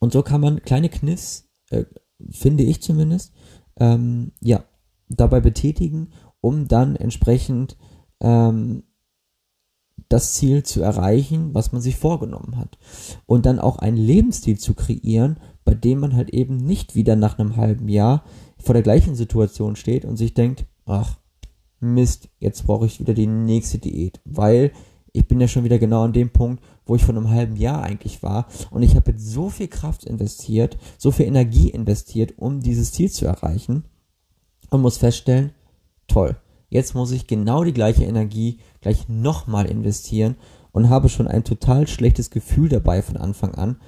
und 0.00 0.12
so 0.12 0.22
kann 0.22 0.40
man 0.40 0.62
kleine 0.62 0.88
Kniffs, 0.88 1.48
äh, 1.70 1.84
finde 2.30 2.64
ich 2.64 2.82
zumindest, 2.82 3.32
ähm, 3.78 4.32
ja, 4.40 4.64
dabei 5.08 5.40
betätigen, 5.40 6.10
um 6.40 6.66
dann 6.68 6.96
entsprechend 6.96 7.76
ähm, 8.20 8.82
das 10.08 10.34
Ziel 10.34 10.62
zu 10.62 10.80
erreichen, 10.80 11.54
was 11.54 11.72
man 11.72 11.80
sich 11.80 11.96
vorgenommen 11.96 12.56
hat. 12.56 12.78
Und 13.26 13.46
dann 13.46 13.58
auch 13.58 13.76
einen 13.78 13.96
Lebensstil 13.96 14.58
zu 14.58 14.74
kreieren, 14.74 15.38
bei 15.64 15.74
dem 15.74 16.00
man 16.00 16.16
halt 16.16 16.30
eben 16.30 16.56
nicht 16.56 16.94
wieder 16.94 17.16
nach 17.16 17.38
einem 17.38 17.56
halben 17.56 17.88
Jahr 17.88 18.24
vor 18.58 18.74
der 18.74 18.82
gleichen 18.82 19.14
Situation 19.14 19.76
steht 19.76 20.04
und 20.04 20.16
sich 20.16 20.34
denkt, 20.34 20.66
ach, 20.86 21.16
Mist, 21.80 22.28
jetzt 22.40 22.66
brauche 22.66 22.86
ich 22.86 22.98
wieder 23.00 23.14
die 23.14 23.26
nächste 23.26 23.78
Diät, 23.78 24.20
weil 24.24 24.72
ich 25.12 25.26
bin 25.26 25.40
ja 25.40 25.48
schon 25.48 25.64
wieder 25.64 25.78
genau 25.78 26.02
an 26.02 26.12
dem 26.12 26.30
Punkt, 26.30 26.62
wo 26.84 26.96
ich 26.96 27.04
vor 27.04 27.14
einem 27.14 27.30
halben 27.30 27.56
Jahr 27.56 27.82
eigentlich 27.82 28.22
war 28.22 28.46
und 28.70 28.82
ich 28.82 28.96
habe 28.96 29.12
jetzt 29.12 29.26
so 29.26 29.48
viel 29.48 29.68
Kraft 29.68 30.04
investiert, 30.04 30.76
so 30.98 31.10
viel 31.10 31.26
Energie 31.26 31.70
investiert, 31.70 32.34
um 32.36 32.60
dieses 32.60 32.92
Ziel 32.92 33.10
zu 33.10 33.26
erreichen 33.26 33.84
und 34.70 34.82
muss 34.82 34.98
feststellen, 34.98 35.52
toll, 36.08 36.36
jetzt 36.68 36.94
muss 36.94 37.12
ich 37.12 37.26
genau 37.26 37.64
die 37.64 37.72
gleiche 37.72 38.04
Energie 38.04 38.58
gleich 38.80 39.08
nochmal 39.08 39.66
investieren 39.66 40.36
und 40.72 40.90
habe 40.90 41.08
schon 41.08 41.28
ein 41.28 41.44
total 41.44 41.86
schlechtes 41.86 42.30
Gefühl 42.30 42.68
dabei 42.68 43.02
von 43.02 43.16
Anfang 43.16 43.54
an. 43.54 43.80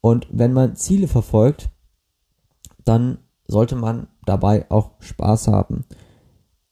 Und 0.00 0.26
wenn 0.30 0.52
man 0.52 0.76
Ziele 0.76 1.08
verfolgt, 1.08 1.70
dann 2.84 3.18
sollte 3.46 3.76
man 3.76 4.08
dabei 4.24 4.70
auch 4.70 4.92
Spaß 5.00 5.48
haben. 5.48 5.84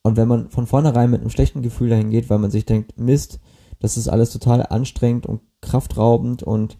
Und 0.02 0.16
wenn 0.16 0.28
man 0.28 0.50
von 0.50 0.66
vornherein 0.66 1.10
mit 1.10 1.20
einem 1.20 1.30
schlechten 1.30 1.62
Gefühl 1.62 1.90
dahin 1.90 2.10
geht, 2.10 2.28
weil 2.28 2.38
man 2.38 2.50
sich 2.50 2.64
denkt, 2.64 2.98
Mist, 2.98 3.40
das 3.78 3.96
ist 3.96 4.08
alles 4.08 4.30
total 4.30 4.66
anstrengend 4.66 5.26
und 5.26 5.42
kraftraubend 5.60 6.42
und 6.42 6.78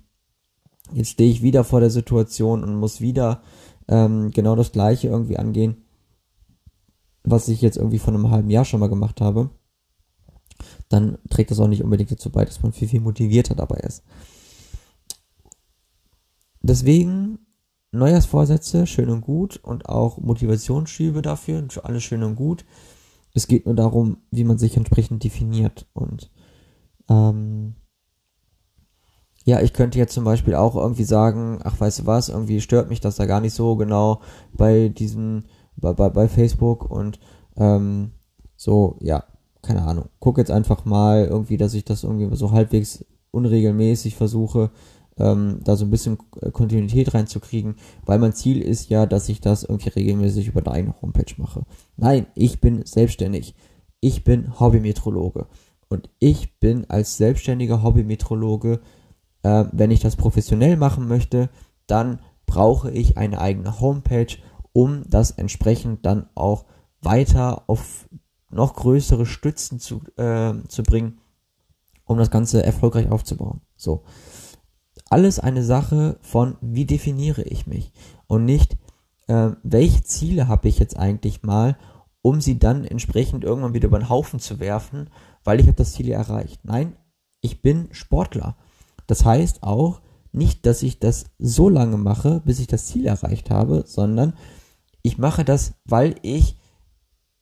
jetzt 0.93 1.11
stehe 1.11 1.31
ich 1.31 1.43
wieder 1.43 1.65
vor 1.65 1.81
der 1.81 1.91
Situation 1.91 2.65
und 2.65 2.77
muss 2.77 3.01
wieder 3.01 3.43
ähm, 3.89 4.31
genau 4.31 4.57
das 4.57 4.73
gleiche 4.73 5.09
irgendwie 5.09 5.39
angehen, 5.39 5.85
was 7.25 7.49
ich 7.49 7.61
jetzt 7.63 7.77
irgendwie 7.77 7.99
von 7.99 8.15
einem 8.15 8.31
halben 8.31 8.51
Jahr 8.51 8.65
schon 8.65 8.81
mal 8.81 8.89
gemacht 8.89 9.21
habe, 9.21 9.51
dann 10.89 11.19
trägt 11.31 11.51
das 11.51 11.61
auch 11.61 11.69
nicht 11.69 11.83
unbedingt 11.83 12.11
dazu 12.11 12.31
bei, 12.31 12.45
dass 12.45 12.63
man 12.63 12.73
viel, 12.73 12.89
viel 12.89 13.01
motivierter 13.01 13.55
dabei 13.55 13.79
ist. 13.79 14.03
Deswegen 16.61 17.39
Neujahrsvorsätze, 17.93 18.87
schön 18.87 19.11
und 19.11 19.21
gut 19.21 19.59
und 19.63 19.89
auch 19.89 20.19
Motivationsschübe 20.19 21.23
dafür, 21.23 21.67
alles 21.83 22.03
schön 22.03 22.23
und 22.23 22.37
gut. 22.37 22.65
Es 23.35 23.47
geht 23.47 23.67
nur 23.67 23.75
darum, 23.75 24.19
wie 24.31 24.45
man 24.45 24.59
sich 24.59 24.77
entsprechend 24.77 25.25
definiert 25.25 25.87
und 25.93 26.31
ähm, 27.09 27.75
ja, 29.45 29.61
ich 29.61 29.73
könnte 29.73 29.99
jetzt 29.99 30.15
zum 30.15 30.25
Beispiel 30.25 30.55
auch 30.55 30.77
irgendwie 30.77 31.05
sagen, 31.05 31.61
ach, 31.65 31.81
weißt 31.81 32.01
du 32.01 32.07
was, 32.07 32.29
irgendwie 32.29 32.61
stört 32.61 32.89
mich 32.89 33.01
das 33.01 33.17
da 33.17 33.27
gar 33.27 33.41
nicht 33.41 33.55
so 33.55 33.77
genau 33.77 34.21
bei 34.53 34.89
diesem 34.89 35.45
bei, 35.77 35.93
bei, 35.93 36.09
bei 36.11 36.29
Facebook 36.29 36.91
und 36.91 37.19
ähm, 37.57 38.13
so, 38.57 38.97
ja, 39.01 39.25
keine 39.63 39.83
Ahnung. 39.83 40.09
Guck 40.21 40.39
jetzt 40.39 40.51
einfach 40.51 40.85
mal 40.85 41.25
irgendwie, 41.25 41.57
dass 41.57 41.75
ich 41.75 41.85
das 41.85 42.05
irgendwie 42.05 42.35
so 42.37 42.53
halbwegs 42.53 43.05
unregelmäßig 43.31 44.17
versuche, 44.17 44.71
ähm, 45.19 45.61
da 45.65 45.77
so 45.77 45.85
ein 45.85 45.91
bisschen 45.91 46.19
Kontinuität 46.53 47.15
reinzukriegen, 47.15 47.77
weil 48.05 48.19
mein 48.19 48.33
Ziel 48.33 48.61
ist 48.63 48.89
ja, 48.89 49.07
dass 49.07 49.29
ich 49.29 49.41
das 49.41 49.65
irgendwie 49.65 49.91
regelmäßig 49.91 50.49
über 50.49 50.63
deine 50.63 50.95
Homepage 51.01 51.35
mache. 51.37 51.63
Nein, 51.97 52.27
ich 52.35 52.61
bin 52.61 52.85
selbstständig. 52.85 53.55
Ich 54.01 54.25
bin 54.25 54.59
Hobbymetrologe. 54.59 55.47
Und 55.89 56.09
ich 56.19 56.59
bin 56.59 56.89
als 56.89 57.17
selbstständiger 57.19 57.83
Hobbymetrologe, 57.83 58.81
äh, 59.43 59.65
wenn 59.73 59.91
ich 59.91 60.01
das 60.01 60.17
professionell 60.17 60.77
machen 60.77 61.07
möchte, 61.07 61.51
dann 61.87 62.21
brauche 62.47 62.91
ich 62.91 63.19
eine 63.19 63.41
eigene 63.41 63.81
Homepage 63.81 64.37
um 64.73 65.03
das 65.09 65.31
entsprechend 65.33 66.05
dann 66.07 66.29
auch 66.35 66.65
weiter 67.01 67.65
auf 67.69 68.09
noch 68.51 68.75
größere 68.75 69.27
Stützen 69.27 69.79
zu, 69.79 70.03
äh, 70.17 70.55
zu 70.69 70.83
bringen, 70.83 71.21
um 72.05 72.19
das 72.19 72.31
Ganze 72.31 72.63
erfolgreich 72.63 73.11
aufzubauen. 73.11 73.61
So. 73.77 74.05
Alles 75.13 75.39
eine 75.39 75.63
Sache 75.63 76.17
von, 76.23 76.57
wie 76.63 76.87
definiere 76.87 77.43
ich 77.43 77.67
mich 77.67 77.93
und 78.29 78.47
nicht, 78.47 78.79
äh, 79.27 79.51
welche 79.63 80.03
Ziele 80.03 80.49
habe 80.49 80.69
ich 80.69 80.79
jetzt 80.79 80.97
eigentlich 80.97 81.43
mal, 81.43 81.77
um 82.23 82.41
sie 82.41 82.59
dann 82.59 82.87
entsprechend 82.87 83.45
irgendwann 83.45 83.75
wieder 83.75 83.89
über 83.89 83.99
den 83.99 84.09
Haufen 84.09 84.41
zu 84.41 84.59
werfen, 84.59 85.11
weil 85.45 85.61
ich 85.61 85.67
habe 85.67 85.77
das 85.77 85.93
Ziel 85.93 86.11
erreicht. 86.11 86.61
Nein, 86.65 86.97
ich 87.43 87.61
bin 87.61 87.89
Sportler. 87.91 88.57
Das 89.07 89.27
heißt 89.27 89.63
auch 89.63 90.01
nicht, 90.33 90.65
dass 90.65 90.83
ich 90.83 90.99
das 90.99 91.27
so 91.39 91.69
lange 91.69 91.99
mache, 91.99 92.41
bis 92.47 92.59
ich 92.59 92.67
das 92.67 92.87
Ziel 92.87 93.05
erreicht 93.05 93.51
habe, 93.51 93.85
sondern 93.87 94.33
ich 95.03 95.19
mache 95.19 95.45
das, 95.45 95.75
weil 95.85 96.15
ich 96.23 96.57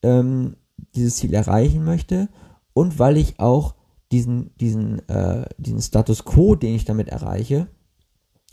ähm, 0.03 0.57
dieses 0.97 1.19
Ziel 1.19 1.35
erreichen 1.35 1.85
möchte 1.85 2.31
und 2.73 2.99
weil 2.99 3.17
ich 3.17 3.39
auch 3.39 3.77
diesen, 4.13 4.57
diesen, 4.57 5.09
äh, 5.09 5.47
diesen 5.59 5.81
Status 5.81 6.25
quo, 6.25 6.55
den 6.55 6.75
ich 6.75 6.85
damit 6.85 7.09
erreiche, 7.09 7.69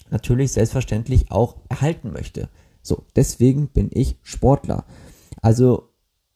natürlich 0.10 0.52
selbstverständlich 0.52 1.32
auch 1.32 1.58
erhalten 1.70 2.12
möchte. 2.12 2.50
So, 2.82 3.06
deswegen 3.16 3.68
bin 3.68 3.90
ich 3.92 4.18
Sportler. 4.22 4.86
Also 5.42 5.90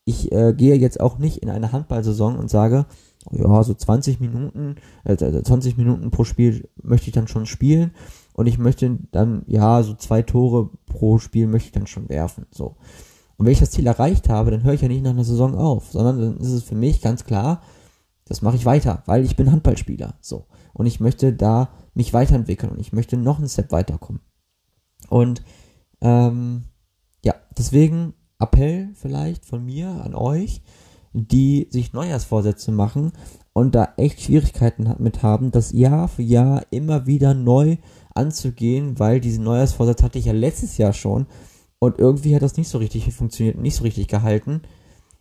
ich 0.03 0.31
äh, 0.31 0.53
gehe 0.53 0.75
jetzt 0.75 0.99
auch 0.99 1.17
nicht 1.17 1.37
in 1.37 1.49
eine 1.49 1.71
Handballsaison 1.71 2.37
und 2.37 2.49
sage, 2.49 2.85
oh 3.25 3.37
ja, 3.37 3.63
so 3.63 3.73
20 3.73 4.19
Minuten, 4.19 4.75
äh, 5.03 5.15
20 5.15 5.77
Minuten 5.77 6.11
pro 6.11 6.23
Spiel 6.23 6.67
möchte 6.81 7.07
ich 7.07 7.13
dann 7.13 7.27
schon 7.27 7.45
spielen 7.45 7.91
und 8.33 8.47
ich 8.47 8.57
möchte 8.57 8.97
dann, 9.11 9.43
ja, 9.47 9.83
so 9.83 9.93
zwei 9.93 10.23
Tore 10.23 10.71
pro 10.87 11.19
Spiel 11.19 11.47
möchte 11.47 11.67
ich 11.67 11.73
dann 11.73 11.87
schon 11.87 12.09
werfen. 12.09 12.47
So. 12.51 12.75
Und 13.37 13.45
wenn 13.45 13.53
ich 13.53 13.59
das 13.59 13.71
Ziel 13.71 13.87
erreicht 13.87 14.29
habe, 14.29 14.51
dann 14.51 14.63
höre 14.63 14.73
ich 14.73 14.81
ja 14.81 14.87
nicht 14.87 15.03
nach 15.03 15.11
einer 15.11 15.23
Saison 15.23 15.55
auf, 15.55 15.91
sondern 15.91 16.19
dann 16.19 16.37
ist 16.37 16.51
es 16.51 16.63
für 16.63 16.75
mich 16.75 17.01
ganz 17.01 17.23
klar, 17.23 17.61
das 18.31 18.41
mache 18.41 18.55
ich 18.55 18.65
weiter, 18.65 19.03
weil 19.07 19.25
ich 19.25 19.35
bin 19.35 19.51
Handballspieler. 19.51 20.15
So. 20.21 20.45
Und 20.71 20.85
ich 20.85 21.01
möchte 21.01 21.33
da 21.33 21.69
mich 21.93 22.13
weiterentwickeln 22.13 22.71
und 22.71 22.79
ich 22.79 22.93
möchte 22.93 23.17
noch 23.17 23.39
einen 23.39 23.49
Step 23.49 23.73
weiterkommen. 23.73 24.21
Und 25.09 25.43
ähm, 25.99 26.63
ja, 27.25 27.35
deswegen 27.57 28.13
Appell 28.39 28.91
vielleicht 28.93 29.45
von 29.45 29.65
mir 29.65 29.89
an 30.05 30.15
euch, 30.15 30.61
die 31.11 31.67
sich 31.71 31.91
Neujahrsvorsätze 31.91 32.71
machen 32.71 33.11
und 33.51 33.75
da 33.75 33.95
echt 33.97 34.21
Schwierigkeiten 34.21 34.95
mit 34.99 35.23
haben, 35.23 35.51
das 35.51 35.73
Jahr 35.73 36.07
für 36.07 36.21
Jahr 36.21 36.65
immer 36.71 37.05
wieder 37.05 37.33
neu 37.33 37.75
anzugehen, 38.15 38.97
weil 38.97 39.19
diesen 39.19 39.43
Neujahrsvorsatz 39.43 40.03
hatte 40.03 40.19
ich 40.19 40.25
ja 40.25 40.33
letztes 40.33 40.77
Jahr 40.77 40.93
schon 40.93 41.27
und 41.79 41.99
irgendwie 41.99 42.33
hat 42.33 42.43
das 42.43 42.55
nicht 42.55 42.69
so 42.69 42.77
richtig 42.77 43.13
funktioniert, 43.13 43.57
nicht 43.57 43.75
so 43.75 43.83
richtig 43.83 44.07
gehalten. 44.07 44.61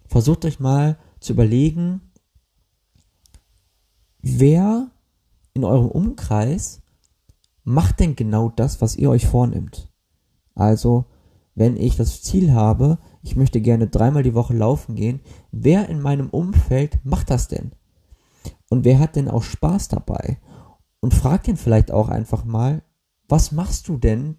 Versucht 0.07 0.45
euch 0.45 0.61
mal 0.61 0.97
zu 1.19 1.33
überlegen, 1.33 2.03
wer 4.23 4.91
in 5.55 5.65
eurem 5.65 5.89
Umkreis 5.89 6.83
macht 7.65 8.01
denn 8.01 8.17
genau 8.17 8.49
das, 8.51 8.81
was 8.81 8.97
ihr 8.97 9.11
euch 9.11 9.27
vornimmt. 9.27 9.93
Also, 10.55 11.07
wenn 11.55 11.77
ich 11.77 11.97
das 11.97 12.23
Ziel 12.23 12.53
habe, 12.53 12.99
ich 13.23 13.37
möchte 13.37 13.61
gerne 13.61 13.87
dreimal 13.89 14.23
die 14.23 14.35
Woche 14.35 14.55
laufen 14.55 14.95
gehen, 14.95 15.21
wer 15.51 15.89
in 15.89 16.01
meinem 16.01 16.31
Umfeld 16.31 16.99
macht 17.05 17.31
das 17.31 17.49
denn? 17.49 17.73
Und 18.69 18.85
wer 18.85 18.99
hat 18.99 19.17
denn 19.17 19.29
auch 19.29 19.43
Spaß 19.43 19.89
dabei? 19.89 20.39
und 21.01 21.15
frag 21.15 21.45
den 21.45 21.57
vielleicht 21.57 21.91
auch 21.91 22.09
einfach 22.09 22.45
mal, 22.45 22.83
was 23.29 23.53
machst 23.53 23.89
du 23.89 23.97
denn, 23.97 24.37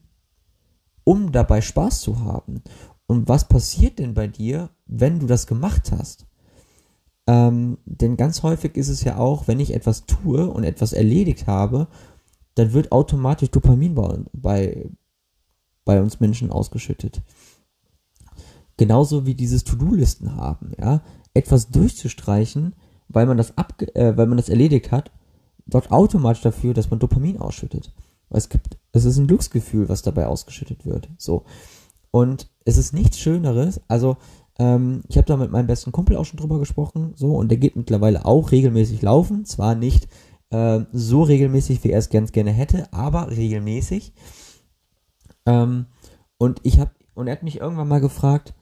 um 1.03 1.31
dabei 1.31 1.61
Spaß 1.61 2.01
zu 2.01 2.19
haben? 2.19 2.63
Und 3.07 3.27
was 3.27 3.47
passiert 3.47 3.99
denn 3.99 4.13
bei 4.13 4.27
dir, 4.27 4.69
wenn 4.85 5.19
du 5.19 5.25
das 5.25 5.47
gemacht 5.47 5.91
hast? 5.91 6.27
Ähm, 7.27 7.77
denn 7.85 8.17
ganz 8.17 8.43
häufig 8.43 8.75
ist 8.75 8.89
es 8.89 9.03
ja 9.03 9.17
auch, 9.17 9.47
wenn 9.47 9.59
ich 9.59 9.73
etwas 9.73 10.05
tue 10.05 10.49
und 10.49 10.63
etwas 10.63 10.93
erledigt 10.93 11.47
habe, 11.47 11.87
dann 12.55 12.73
wird 12.73 12.91
automatisch 12.91 13.51
Dopamin 13.51 13.95
bei, 14.33 14.89
bei, 15.85 16.01
uns 16.01 16.19
Menschen 16.19 16.51
ausgeschüttet. 16.51 17.21
Genauso 18.77 19.25
wie 19.25 19.35
dieses 19.35 19.63
To-Do-Listen 19.63 20.35
haben, 20.35 20.71
ja. 20.79 21.01
etwas 21.33 21.69
durchzustreichen, 21.69 22.75
weil 23.07 23.27
man 23.27 23.37
das 23.37 23.57
ab, 23.57 23.81
äh, 23.93 24.17
weil 24.17 24.27
man 24.27 24.37
das 24.37 24.49
erledigt 24.49 24.91
hat, 24.91 25.11
sorgt 25.67 25.91
automatisch 25.91 26.41
dafür, 26.41 26.73
dass 26.73 26.89
man 26.89 26.99
Dopamin 26.99 27.37
ausschüttet. 27.37 27.93
Es 28.29 28.49
gibt, 28.49 28.77
es 28.93 29.05
ist 29.05 29.17
ein 29.17 29.27
Glücksgefühl, 29.27 29.89
was 29.89 30.01
dabei 30.01 30.27
ausgeschüttet 30.27 30.85
wird. 30.85 31.09
So. 31.17 31.43
Und 32.11 32.49
es 32.65 32.77
ist 32.77 32.93
nichts 32.93 33.19
Schöneres. 33.19 33.81
Also, 33.87 34.17
ähm, 34.59 35.01
ich 35.07 35.17
habe 35.17 35.27
da 35.27 35.37
mit 35.37 35.51
meinem 35.51 35.67
besten 35.67 35.91
Kumpel 35.91 36.17
auch 36.17 36.25
schon 36.25 36.37
drüber 36.37 36.59
gesprochen, 36.59 37.13
so, 37.15 37.35
und 37.35 37.49
der 37.49 37.57
geht 37.57 37.75
mittlerweile 37.75 38.25
auch 38.25 38.51
regelmäßig 38.51 39.01
laufen. 39.01 39.45
Zwar 39.45 39.75
nicht 39.75 40.07
äh, 40.49 40.81
so 40.91 41.23
regelmäßig, 41.23 41.83
wie 41.83 41.91
er 41.91 41.99
es 41.99 42.09
ganz 42.09 42.31
gerne 42.31 42.51
hätte, 42.51 42.91
aber 42.93 43.29
regelmäßig. 43.29 44.13
Ähm, 45.45 45.87
und 46.37 46.59
ich 46.63 46.79
habe, 46.79 46.91
und 47.13 47.27
er 47.27 47.33
hat 47.33 47.43
mich 47.43 47.59
irgendwann 47.59 47.87
mal 47.87 48.01
gefragt, 48.01 48.53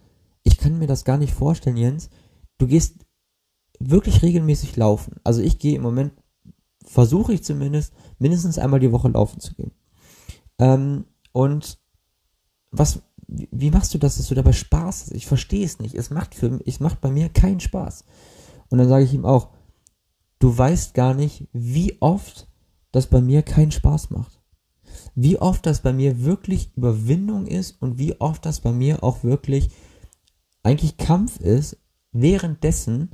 ich 0.43 0.57
kann 0.57 0.79
mir 0.79 0.87
das 0.87 1.05
gar 1.05 1.17
nicht 1.17 1.33
vorstellen, 1.33 1.77
Jens. 1.77 2.09
Du 2.57 2.67
gehst 2.67 3.05
wirklich 3.79 4.21
regelmäßig 4.21 4.75
laufen. 4.75 5.15
Also 5.23 5.41
ich 5.41 5.59
gehe 5.59 5.75
im 5.75 5.81
Moment, 5.81 6.13
versuche 6.85 7.33
ich 7.33 7.43
zumindest, 7.43 7.93
mindestens 8.17 8.57
einmal 8.57 8.79
die 8.79 8.91
Woche 8.91 9.09
laufen 9.09 9.39
zu 9.39 9.53
gehen. 9.55 9.71
Ähm, 10.57 11.05
und 11.31 11.79
was, 12.71 13.01
wie 13.29 13.71
machst 13.71 13.93
du 13.93 13.97
das, 13.97 14.17
dass 14.17 14.27
du 14.27 14.35
dabei 14.35 14.53
Spaß 14.53 15.03
hast? 15.03 15.11
Ich 15.13 15.25
verstehe 15.25 15.65
es 15.65 15.79
nicht. 15.79 15.95
Es 15.95 16.09
macht 16.09 16.35
für 16.35 16.59
es 16.65 16.79
macht 16.79 17.01
bei 17.01 17.11
mir 17.11 17.29
keinen 17.29 17.59
Spaß. 17.59 18.05
Und 18.69 18.77
dann 18.77 18.87
sage 18.87 19.05
ich 19.05 19.13
ihm 19.13 19.25
auch, 19.25 19.49
du 20.39 20.55
weißt 20.57 20.93
gar 20.93 21.13
nicht, 21.13 21.47
wie 21.53 21.97
oft 22.01 22.47
das 22.91 23.07
bei 23.07 23.21
mir 23.21 23.43
keinen 23.43 23.71
Spaß 23.71 24.09
macht. 24.09 24.39
Wie 25.15 25.37
oft 25.37 25.65
das 25.65 25.81
bei 25.81 25.93
mir 25.93 26.23
wirklich 26.23 26.71
Überwindung 26.75 27.45
ist 27.45 27.81
und 27.81 27.97
wie 27.97 28.19
oft 28.19 28.45
das 28.45 28.61
bei 28.61 28.71
mir 28.71 29.03
auch 29.03 29.23
wirklich 29.23 29.69
eigentlich 30.63 30.97
Kampf 30.97 31.39
ist, 31.39 31.77
währenddessen, 32.11 33.09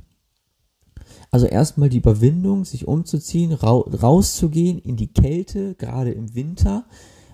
also 1.30 1.46
erstmal 1.46 1.88
die 1.88 1.98
Überwindung, 1.98 2.64
sich 2.64 2.88
umzuziehen, 2.88 3.52
ra 3.52 3.72
rauszugehen 3.72 4.78
in 4.78 4.96
die 4.96 5.12
Kälte, 5.12 5.74
gerade 5.74 6.12
im 6.12 6.34
Winter, 6.34 6.86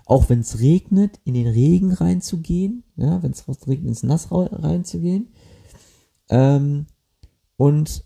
auch 0.06 0.28
wenn 0.28 0.40
es 0.40 0.60
regnet, 0.60 1.20
in 1.24 1.34
den 1.34 1.46
Regen 1.46 1.92
reinzugehen, 1.92 2.84
ja, 2.96 3.22
wenn 3.22 3.32
es 3.32 3.46
regnet, 3.48 3.88
ins 3.88 4.02
Nass 4.02 4.28
reinzugehen. 4.30 5.32
Ähm, 6.28 6.86
und 7.56 8.04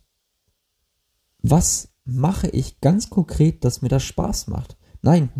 was 1.42 1.88
mache 2.04 2.48
ich 2.48 2.80
ganz 2.80 3.10
konkret, 3.10 3.64
dass 3.64 3.82
mir 3.82 3.88
das 3.88 4.02
Spaß 4.02 4.48
macht? 4.48 4.76
Nein, 5.02 5.30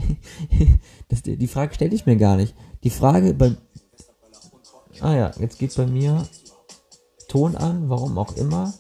das, 1.08 1.22
die 1.22 1.46
Frage 1.48 1.74
stelle 1.74 1.94
ich 1.94 2.06
mir 2.06 2.16
gar 2.16 2.36
nicht. 2.36 2.54
Die 2.84 2.90
Frage 2.90 3.34
bei. 3.34 3.56
Ah 5.00 5.14
ja, 5.14 5.32
jetzt 5.38 5.58
geht 5.58 5.74
bei 5.76 5.86
mir 5.86 6.26
Ton 7.28 7.56
an, 7.56 7.88
warum 7.88 8.16
auch 8.18 8.36
immer. 8.36 8.72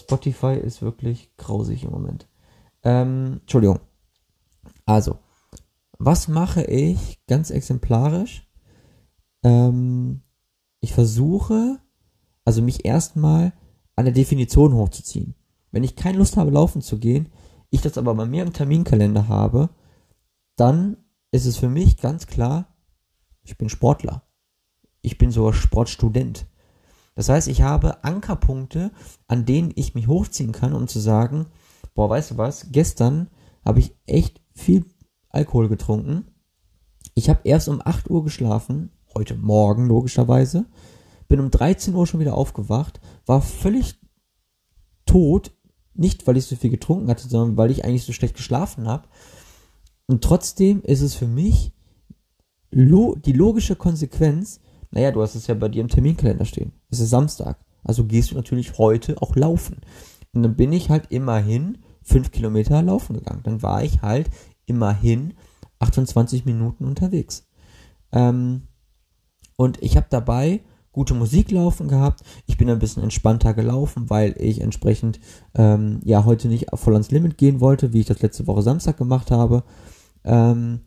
Spotify 0.00 0.54
ist 0.54 0.82
wirklich 0.82 1.36
grausig 1.36 1.84
im 1.84 1.90
Moment. 1.90 2.28
Ähm, 2.84 3.40
Entschuldigung. 3.40 3.80
Also, 4.86 5.18
was 6.04 6.26
mache 6.26 6.64
ich 6.64 7.24
ganz 7.26 7.50
exemplarisch? 7.50 8.48
Ähm, 9.44 10.22
ich 10.80 10.94
versuche, 10.94 11.78
also 12.44 12.60
mich 12.60 12.84
erstmal 12.84 13.52
an 13.94 14.06
der 14.06 14.14
Definition 14.14 14.74
hochzuziehen. 14.74 15.34
Wenn 15.70 15.84
ich 15.84 15.94
keine 15.94 16.18
Lust 16.18 16.36
habe, 16.36 16.50
laufen 16.50 16.82
zu 16.82 16.98
gehen, 16.98 17.28
ich 17.70 17.82
das 17.82 17.98
aber 17.98 18.14
bei 18.14 18.26
mir 18.26 18.42
im 18.42 18.52
Terminkalender 18.52 19.28
habe, 19.28 19.70
dann 20.56 20.96
ist 21.30 21.46
es 21.46 21.56
für 21.56 21.68
mich 21.68 21.96
ganz 21.96 22.26
klar, 22.26 22.74
ich 23.44 23.56
bin 23.56 23.68
Sportler. 23.68 24.22
Ich 25.02 25.18
bin 25.18 25.30
sogar 25.30 25.52
Sportstudent. 25.52 26.46
Das 27.14 27.28
heißt, 27.28 27.48
ich 27.48 27.62
habe 27.62 28.02
Ankerpunkte, 28.02 28.90
an 29.28 29.44
denen 29.44 29.72
ich 29.74 29.94
mich 29.94 30.08
hochziehen 30.08 30.52
kann, 30.52 30.72
um 30.72 30.88
zu 30.88 30.98
sagen, 30.98 31.46
boah, 31.94 32.10
weißt 32.10 32.32
du 32.32 32.38
was, 32.38 32.72
gestern 32.72 33.28
habe 33.64 33.78
ich 33.78 33.94
echt 34.06 34.40
viel 34.52 34.84
Alkohol 35.32 35.68
getrunken. 35.68 36.26
Ich 37.14 37.28
habe 37.28 37.40
erst 37.44 37.68
um 37.68 37.80
8 37.84 38.10
Uhr 38.10 38.22
geschlafen, 38.22 38.90
heute 39.14 39.34
Morgen 39.34 39.86
logischerweise, 39.86 40.66
bin 41.28 41.40
um 41.40 41.50
13 41.50 41.94
Uhr 41.94 42.06
schon 42.06 42.20
wieder 42.20 42.34
aufgewacht, 42.34 43.00
war 43.26 43.42
völlig 43.42 43.98
tot, 45.06 45.52
nicht 45.94 46.26
weil 46.26 46.36
ich 46.36 46.46
so 46.46 46.56
viel 46.56 46.70
getrunken 46.70 47.08
hatte, 47.08 47.28
sondern 47.28 47.56
weil 47.56 47.70
ich 47.70 47.84
eigentlich 47.84 48.04
so 48.04 48.12
schlecht 48.12 48.36
geschlafen 48.36 48.86
habe. 48.86 49.08
Und 50.06 50.22
trotzdem 50.22 50.82
ist 50.82 51.00
es 51.00 51.14
für 51.14 51.26
mich 51.26 51.72
lo 52.70 53.14
die 53.14 53.32
logische 53.32 53.76
Konsequenz, 53.76 54.60
naja, 54.90 55.10
du 55.10 55.22
hast 55.22 55.34
es 55.34 55.46
ja 55.46 55.54
bei 55.54 55.68
dir 55.68 55.80
im 55.80 55.88
Terminkalender 55.88 56.44
stehen. 56.44 56.72
Es 56.90 57.00
ist 57.00 57.10
Samstag. 57.10 57.58
Also 57.82 58.04
gehst 58.04 58.30
du 58.30 58.34
natürlich 58.34 58.78
heute 58.78 59.20
auch 59.20 59.34
laufen. 59.36 59.80
Und 60.32 60.42
dann 60.42 60.56
bin 60.56 60.72
ich 60.72 60.90
halt 60.90 61.06
immerhin 61.10 61.78
fünf 62.02 62.30
Kilometer 62.30 62.82
laufen 62.82 63.14
gegangen. 63.14 63.42
Dann 63.42 63.62
war 63.62 63.82
ich 63.82 64.02
halt 64.02 64.30
immerhin 64.72 65.34
28 65.80 66.44
Minuten 66.44 66.84
unterwegs. 66.84 67.46
Ähm, 68.12 68.62
und 69.56 69.82
ich 69.82 69.96
habe 69.96 70.06
dabei 70.08 70.60
gute 70.92 71.14
Musik 71.14 71.50
laufen 71.50 71.88
gehabt. 71.88 72.22
Ich 72.46 72.58
bin 72.58 72.70
ein 72.70 72.78
bisschen 72.78 73.02
entspannter 73.02 73.54
gelaufen, 73.54 74.10
weil 74.10 74.34
ich 74.38 74.60
entsprechend 74.60 75.20
ähm, 75.54 76.00
ja 76.04 76.24
heute 76.24 76.48
nicht 76.48 76.66
voll 76.74 76.94
ans 76.94 77.10
Limit 77.10 77.38
gehen 77.38 77.60
wollte, 77.60 77.92
wie 77.92 78.00
ich 78.00 78.06
das 78.06 78.22
letzte 78.22 78.46
Woche 78.46 78.62
Samstag 78.62 78.96
gemacht 78.96 79.30
habe. 79.30 79.64
Ähm, 80.24 80.80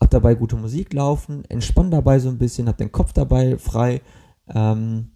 hab 0.00 0.10
dabei 0.10 0.34
gute 0.34 0.56
Musik 0.56 0.92
laufen, 0.92 1.44
entspann 1.48 1.90
dabei 1.90 2.18
so 2.18 2.28
ein 2.28 2.38
bisschen, 2.38 2.68
hab 2.68 2.78
den 2.78 2.92
Kopf 2.92 3.12
dabei 3.12 3.58
frei. 3.58 4.02
Ähm, 4.48 5.12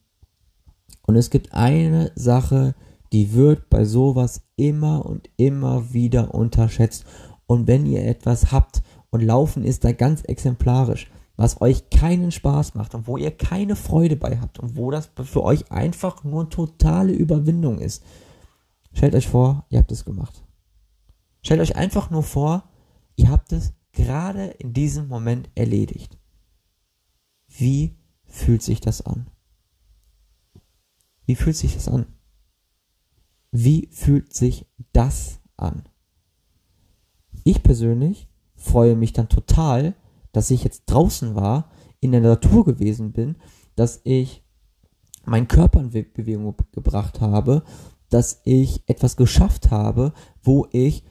und 1.06 1.16
es 1.16 1.30
gibt 1.30 1.52
eine 1.52 2.12
Sache, 2.14 2.74
die 3.12 3.32
wird 3.32 3.70
bei 3.70 3.84
sowas 3.84 4.42
immer 4.56 5.04
und 5.06 5.28
immer 5.36 5.92
wieder 5.92 6.34
unterschätzt. 6.34 7.04
Und 7.48 7.66
wenn 7.66 7.86
ihr 7.86 8.04
etwas 8.06 8.52
habt, 8.52 8.82
und 9.10 9.22
Laufen 9.22 9.64
ist 9.64 9.84
da 9.84 9.92
ganz 9.92 10.20
exemplarisch, 10.22 11.10
was 11.36 11.62
euch 11.62 11.88
keinen 11.88 12.30
Spaß 12.30 12.74
macht 12.74 12.94
und 12.94 13.06
wo 13.06 13.16
ihr 13.16 13.30
keine 13.30 13.74
Freude 13.74 14.16
bei 14.16 14.38
habt 14.38 14.58
und 14.58 14.76
wo 14.76 14.90
das 14.90 15.10
für 15.24 15.42
euch 15.42 15.72
einfach 15.72 16.24
nur 16.24 16.50
totale 16.50 17.12
Überwindung 17.12 17.78
ist. 17.78 18.04
Stellt 18.92 19.14
euch 19.14 19.28
vor, 19.28 19.64
ihr 19.70 19.78
habt 19.78 19.90
es 19.92 20.04
gemacht. 20.04 20.44
Stellt 21.42 21.60
euch 21.60 21.76
einfach 21.76 22.10
nur 22.10 22.22
vor, 22.22 22.68
ihr 23.16 23.30
habt 23.30 23.52
es 23.52 23.72
gerade 23.92 24.46
in 24.58 24.74
diesem 24.74 25.08
Moment 25.08 25.48
erledigt. 25.54 26.18
Wie 27.46 27.96
fühlt 28.24 28.62
sich 28.62 28.80
das 28.82 29.00
an? 29.00 29.30
Wie 31.24 31.34
fühlt 31.34 31.56
sich 31.56 31.72
das 31.72 31.88
an? 31.88 32.06
Wie 33.52 33.88
fühlt 33.90 34.34
sich 34.34 34.66
das 34.92 35.40
an? 35.56 35.88
Ich 37.48 37.62
persönlich 37.62 38.28
freue 38.56 38.94
mich 38.94 39.14
dann 39.14 39.30
total, 39.30 39.94
dass 40.32 40.50
ich 40.50 40.64
jetzt 40.64 40.82
draußen 40.84 41.34
war, 41.34 41.70
in 41.98 42.12
der 42.12 42.20
Natur 42.20 42.66
gewesen 42.66 43.12
bin, 43.12 43.36
dass 43.74 44.02
ich 44.04 44.44
meinen 45.24 45.48
Körper 45.48 45.80
in 45.80 45.88
Bewegung 45.88 46.54
gebracht 46.72 47.22
habe, 47.22 47.62
dass 48.10 48.42
ich 48.44 48.82
etwas 48.86 49.16
geschafft 49.16 49.70
habe, 49.70 50.12
wo 50.42 50.66
ich 50.72 51.04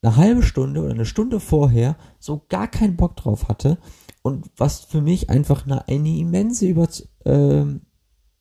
eine 0.00 0.14
halbe 0.14 0.44
Stunde 0.44 0.80
oder 0.80 0.92
eine 0.92 1.06
Stunde 1.06 1.40
vorher 1.40 1.96
so 2.20 2.44
gar 2.48 2.68
keinen 2.68 2.96
Bock 2.96 3.16
drauf 3.16 3.48
hatte 3.48 3.76
und 4.22 4.48
was 4.56 4.84
für 4.84 5.00
mich 5.00 5.28
einfach 5.28 5.66
eine, 5.66 5.88
eine 5.88 6.16
immense 6.16 6.68
Über, 6.68 6.88
äh, 7.24 7.64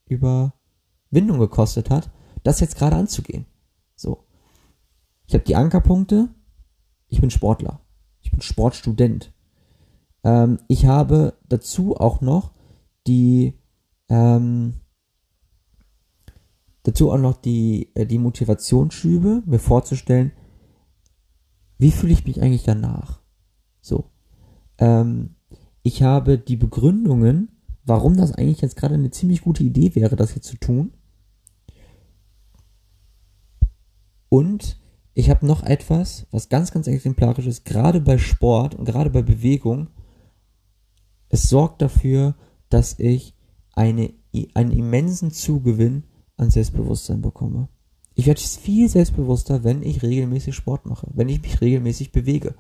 Überwindung 0.05 1.39
gekostet 1.39 1.89
hat, 1.89 2.12
das 2.43 2.59
jetzt 2.59 2.77
gerade 2.77 2.95
anzugehen. 2.95 3.47
So. 3.95 4.27
Ich 5.25 5.33
habe 5.33 5.45
die 5.45 5.55
Ankerpunkte. 5.55 6.29
Ich 7.10 7.22
bin 7.22 7.30
Sportler. 7.30 7.82
Ich 8.22 8.32
bin 8.32 8.41
Sportstudent. 8.41 9.34
Ähm, 10.24 10.60
ich 10.67 10.86
habe 10.86 11.38
dazu 11.48 11.98
auch 11.98 12.22
noch 12.22 12.52
die 13.08 13.54
ähm, 14.10 14.76
dazu 16.84 17.12
auch 17.12 17.17
noch 17.17 17.38
die, 17.38 17.89
äh, 17.95 18.06
die 18.06 18.17
Motivationsschübe, 18.17 19.43
mir 19.45 19.60
vorzustellen, 19.60 20.32
wie 21.78 21.91
fühle 21.91 22.13
ich 22.13 22.26
mich 22.26 22.41
eigentlich 22.41 22.63
danach? 22.63 23.22
So. 23.82 24.12
Ähm, 24.78 25.36
ich 25.84 26.04
habe 26.04 26.38
die 26.38 26.58
Begründungen, 26.58 27.50
warum 27.86 28.17
das 28.17 28.34
eigentlich 28.34 28.62
jetzt 28.62 28.76
gerade 28.76 28.95
eine 28.95 29.12
ziemlich 29.12 29.41
gute 29.41 29.63
Idee 29.63 29.95
wäre, 29.95 30.15
das 30.15 30.32
hier 30.32 30.41
zu 30.41 30.58
tun. 30.58 30.93
Und 34.28 34.79
ich 35.19 35.29
habe 35.29 35.45
noch 35.45 35.63
etwas, 35.63 36.27
was 36.32 36.47
ganz, 36.47 36.71
ganz 36.71 36.88
exemplarisch 36.88 37.45
ist, 37.45 37.65
gerade 37.65 37.99
bei 37.99 38.17
Sport 38.17 38.75
und 38.75 38.86
gerade 38.86 39.10
bei 39.10 39.21
Bewegung. 39.21 39.89
Es 41.27 41.49
sorgt 41.49 41.82
dafür, 41.82 42.36
dass 42.69 42.97
ich 42.99 43.36
eine, 43.73 44.13
einen 44.53 44.71
immensen 44.71 45.32
Zugewinn 45.32 46.05
an 46.38 46.51
Selbstbewusstsein 46.51 47.21
bekomme. 47.21 47.67
Ich 48.15 48.27
werde 48.27 48.39
viel 48.39 48.88
selbstbewusster, 48.88 49.65
wenn 49.65 49.84
ich 49.84 50.03
regelmäßig 50.03 50.55
Sport 50.55 50.86
mache, 50.86 51.08
wenn 51.13 51.27
ich 51.27 51.41
mich 51.41 51.60
regelmäßig 51.60 52.13
bewege. 52.13 52.55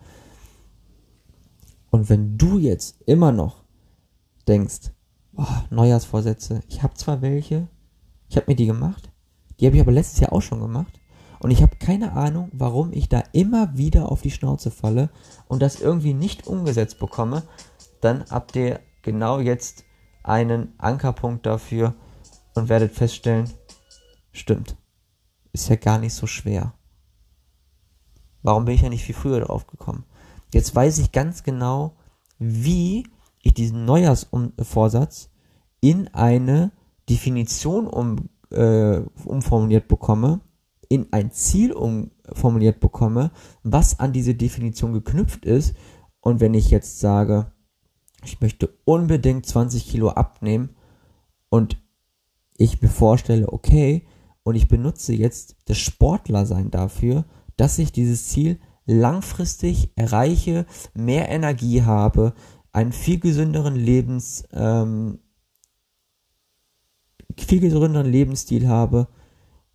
Und 1.91 2.09
wenn 2.09 2.37
du 2.37 2.57
jetzt 2.57 3.01
immer 3.05 3.31
noch 3.31 3.63
denkst, 4.49 4.91
oh, 5.37 5.45
Neujahrsvorsätze, 5.69 6.61
ich 6.67 6.83
habe 6.83 6.95
zwar 6.95 7.21
welche, 7.21 7.69
Ich 8.27 8.35
habe 8.35 8.45
mir 8.47 8.55
die 8.55 8.65
gemacht. 8.65 9.11
Die 9.59 9.65
habe 9.65 9.77
ich 9.77 9.81
aber 9.81 9.93
letztes 9.93 10.19
Jahr 10.19 10.33
auch 10.33 10.41
schon 10.41 10.59
gemacht. 10.59 10.98
Und 11.39 11.51
ich 11.51 11.61
habe 11.61 11.77
keine 11.77 12.13
Ahnung, 12.13 12.49
warum 12.51 12.91
ich 12.91 13.07
da 13.09 13.23
immer 13.31 13.77
wieder 13.77 14.11
auf 14.11 14.21
die 14.21 14.31
Schnauze 14.31 14.71
falle 14.71 15.09
und 15.47 15.61
das 15.61 15.79
irgendwie 15.79 16.13
nicht 16.13 16.47
umgesetzt 16.47 16.99
bekomme. 16.99 17.43
Dann 18.01 18.25
habt 18.29 18.55
ihr 18.55 18.81
genau 19.01 19.39
jetzt 19.39 19.85
einen 20.23 20.73
Ankerpunkt 20.77 21.45
dafür 21.45 21.95
und 22.55 22.69
werdet 22.69 22.91
feststellen, 22.91 23.49
stimmt, 24.31 24.75
ist 25.53 25.69
ja 25.69 25.75
gar 25.75 25.97
nicht 25.97 26.13
so 26.13 26.27
schwer. 26.27 26.73
Warum 28.41 28.65
bin 28.65 28.75
ich 28.75 28.81
ja 28.81 28.89
nicht 28.89 29.03
viel 29.03 29.15
früher 29.15 29.41
drauf 29.41 29.67
gekommen? 29.67 30.05
Jetzt 30.53 30.75
weiß 30.75 30.99
ich 30.99 31.11
ganz 31.11 31.43
genau, 31.43 31.95
wie 32.37 33.07
ich 33.41 33.53
diesen 33.53 33.85
Neujahrsvorsatz 33.85 35.29
in 35.81 36.07
eine 36.09 36.71
Definition 37.09 37.87
um, 37.87 38.29
äh, 38.51 39.01
umformuliert 39.25 39.87
bekomme, 39.87 40.41
in 40.89 41.13
ein 41.13 41.31
Ziel 41.31 41.71
umformuliert 41.71 42.79
bekomme, 42.79 43.31
was 43.63 43.99
an 43.99 44.11
diese 44.11 44.35
Definition 44.35 44.91
geknüpft 44.91 45.45
ist. 45.45 45.75
Und 46.19 46.41
wenn 46.41 46.53
ich 46.53 46.71
jetzt 46.71 46.99
sage, 46.99 47.51
ich 48.25 48.41
möchte 48.41 48.69
unbedingt 48.85 49.45
20 49.45 49.87
Kilo 49.87 50.09
abnehmen 50.09 50.75
und 51.49 51.77
ich 52.57 52.81
mir 52.81 52.89
vorstelle, 52.89 53.53
okay, 53.53 54.05
und 54.43 54.55
ich 54.55 54.67
benutze 54.67 55.13
jetzt 55.13 55.55
das 55.65 55.77
Sportlersein 55.77 56.71
dafür, 56.71 57.25
dass 57.55 57.77
ich 57.77 57.91
dieses 57.91 58.27
Ziel 58.27 58.59
langfristig 58.85 59.91
erreiche, 59.95 60.65
mehr 60.95 61.29
Energie 61.29 61.83
habe, 61.83 62.33
einen 62.71 62.91
viel 62.91 63.19
gesünderen 63.19 63.75
Lebens, 63.75 64.43
ähm, 64.51 65.19
viel 67.37 67.59
gesünderen 67.59 68.07
Lebensstil 68.11 68.67
habe, 68.67 69.07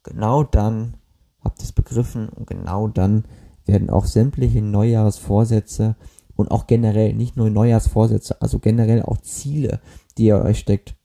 genau 0.03 0.43
dann 0.43 0.97
habt 1.45 1.63
es 1.63 1.73
begriffen 1.73 2.29
und 2.29 2.47
genau 2.47 2.89
dann 2.89 3.25
werden 3.67 3.91
auch 3.91 4.07
sämtliche 4.07 4.63
Neujahrsvorsätze 4.63 5.97
und 6.37 6.51
auch 6.51 6.67
generell 6.67 7.15
nicht 7.15 7.37
nur 7.37 7.51
Neujahrsvorsätze, 7.51 8.41
also 8.43 8.59
generell 8.59 9.03
auch 9.03 9.19
Ziele, 9.19 9.81
die 10.19 10.27
ihr 10.27 10.39
euch 10.39 10.59
steckt, 10.59 10.97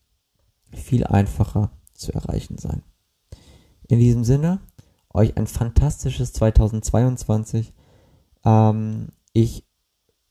viel 0.71 1.05
einfacher 1.05 1.71
zu 1.93 2.13
erreichen 2.13 2.57
sein. 2.57 2.83
In 3.87 3.99
diesem 3.99 4.23
Sinne, 4.23 4.59
euch 5.13 5.37
ein 5.37 5.47
fantastisches 5.47 6.33
2022. 6.33 7.73
Ähm, 8.45 9.09
ich 9.33 9.65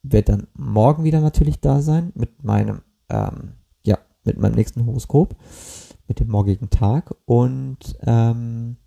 werde 0.01 0.31
dann 0.31 0.47
morgen 0.53 1.03
wieder 1.03 1.21
natürlich 1.21 1.59
da 1.59 1.81
sein 1.81 2.11
mit 2.15 2.43
meinem, 2.43 2.81
ähm, 3.09 3.53
ja, 3.85 3.97
mit 4.23 4.39
meinem 4.39 4.55
nächsten 4.55 4.85
Horoskop, 4.85 5.35
mit 6.07 6.19
dem 6.19 6.29
morgigen 6.29 6.69
Tag 6.69 7.13
und 7.25 7.97
ähm, 8.01 8.77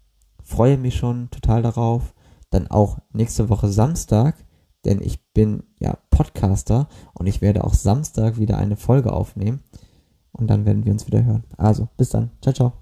freue 0.53 0.77
mich 0.77 0.97
schon 0.97 1.31
total 1.31 1.63
darauf. 1.63 2.15
Dann 2.51 2.67
auch 2.69 2.99
nächste 3.13 3.49
Woche 3.49 3.69
Samstag, 3.69 4.37
denn 4.85 5.01
ich 5.01 5.33
bin 5.33 5.65
ja 5.81 5.97
Podcaster 6.11 6.89
und 7.15 7.27
ich 7.27 7.41
werde 7.41 7.65
auch 7.65 7.73
Samstag 7.73 8.39
wieder 8.39 8.59
eine 8.59 8.77
Folge 8.77 9.13
aufnehmen 9.13 9.61
und 10.33 10.49
dann 10.49 10.67
werden 10.67 10.85
wir 10.85 10.93
uns 10.93 11.07
wieder 11.07 11.25
hören. 11.25 11.45
Also, 11.57 11.89
bis 11.97 12.11
dann. 12.11 12.31
Ciao, 12.43 12.53
ciao. 12.53 12.82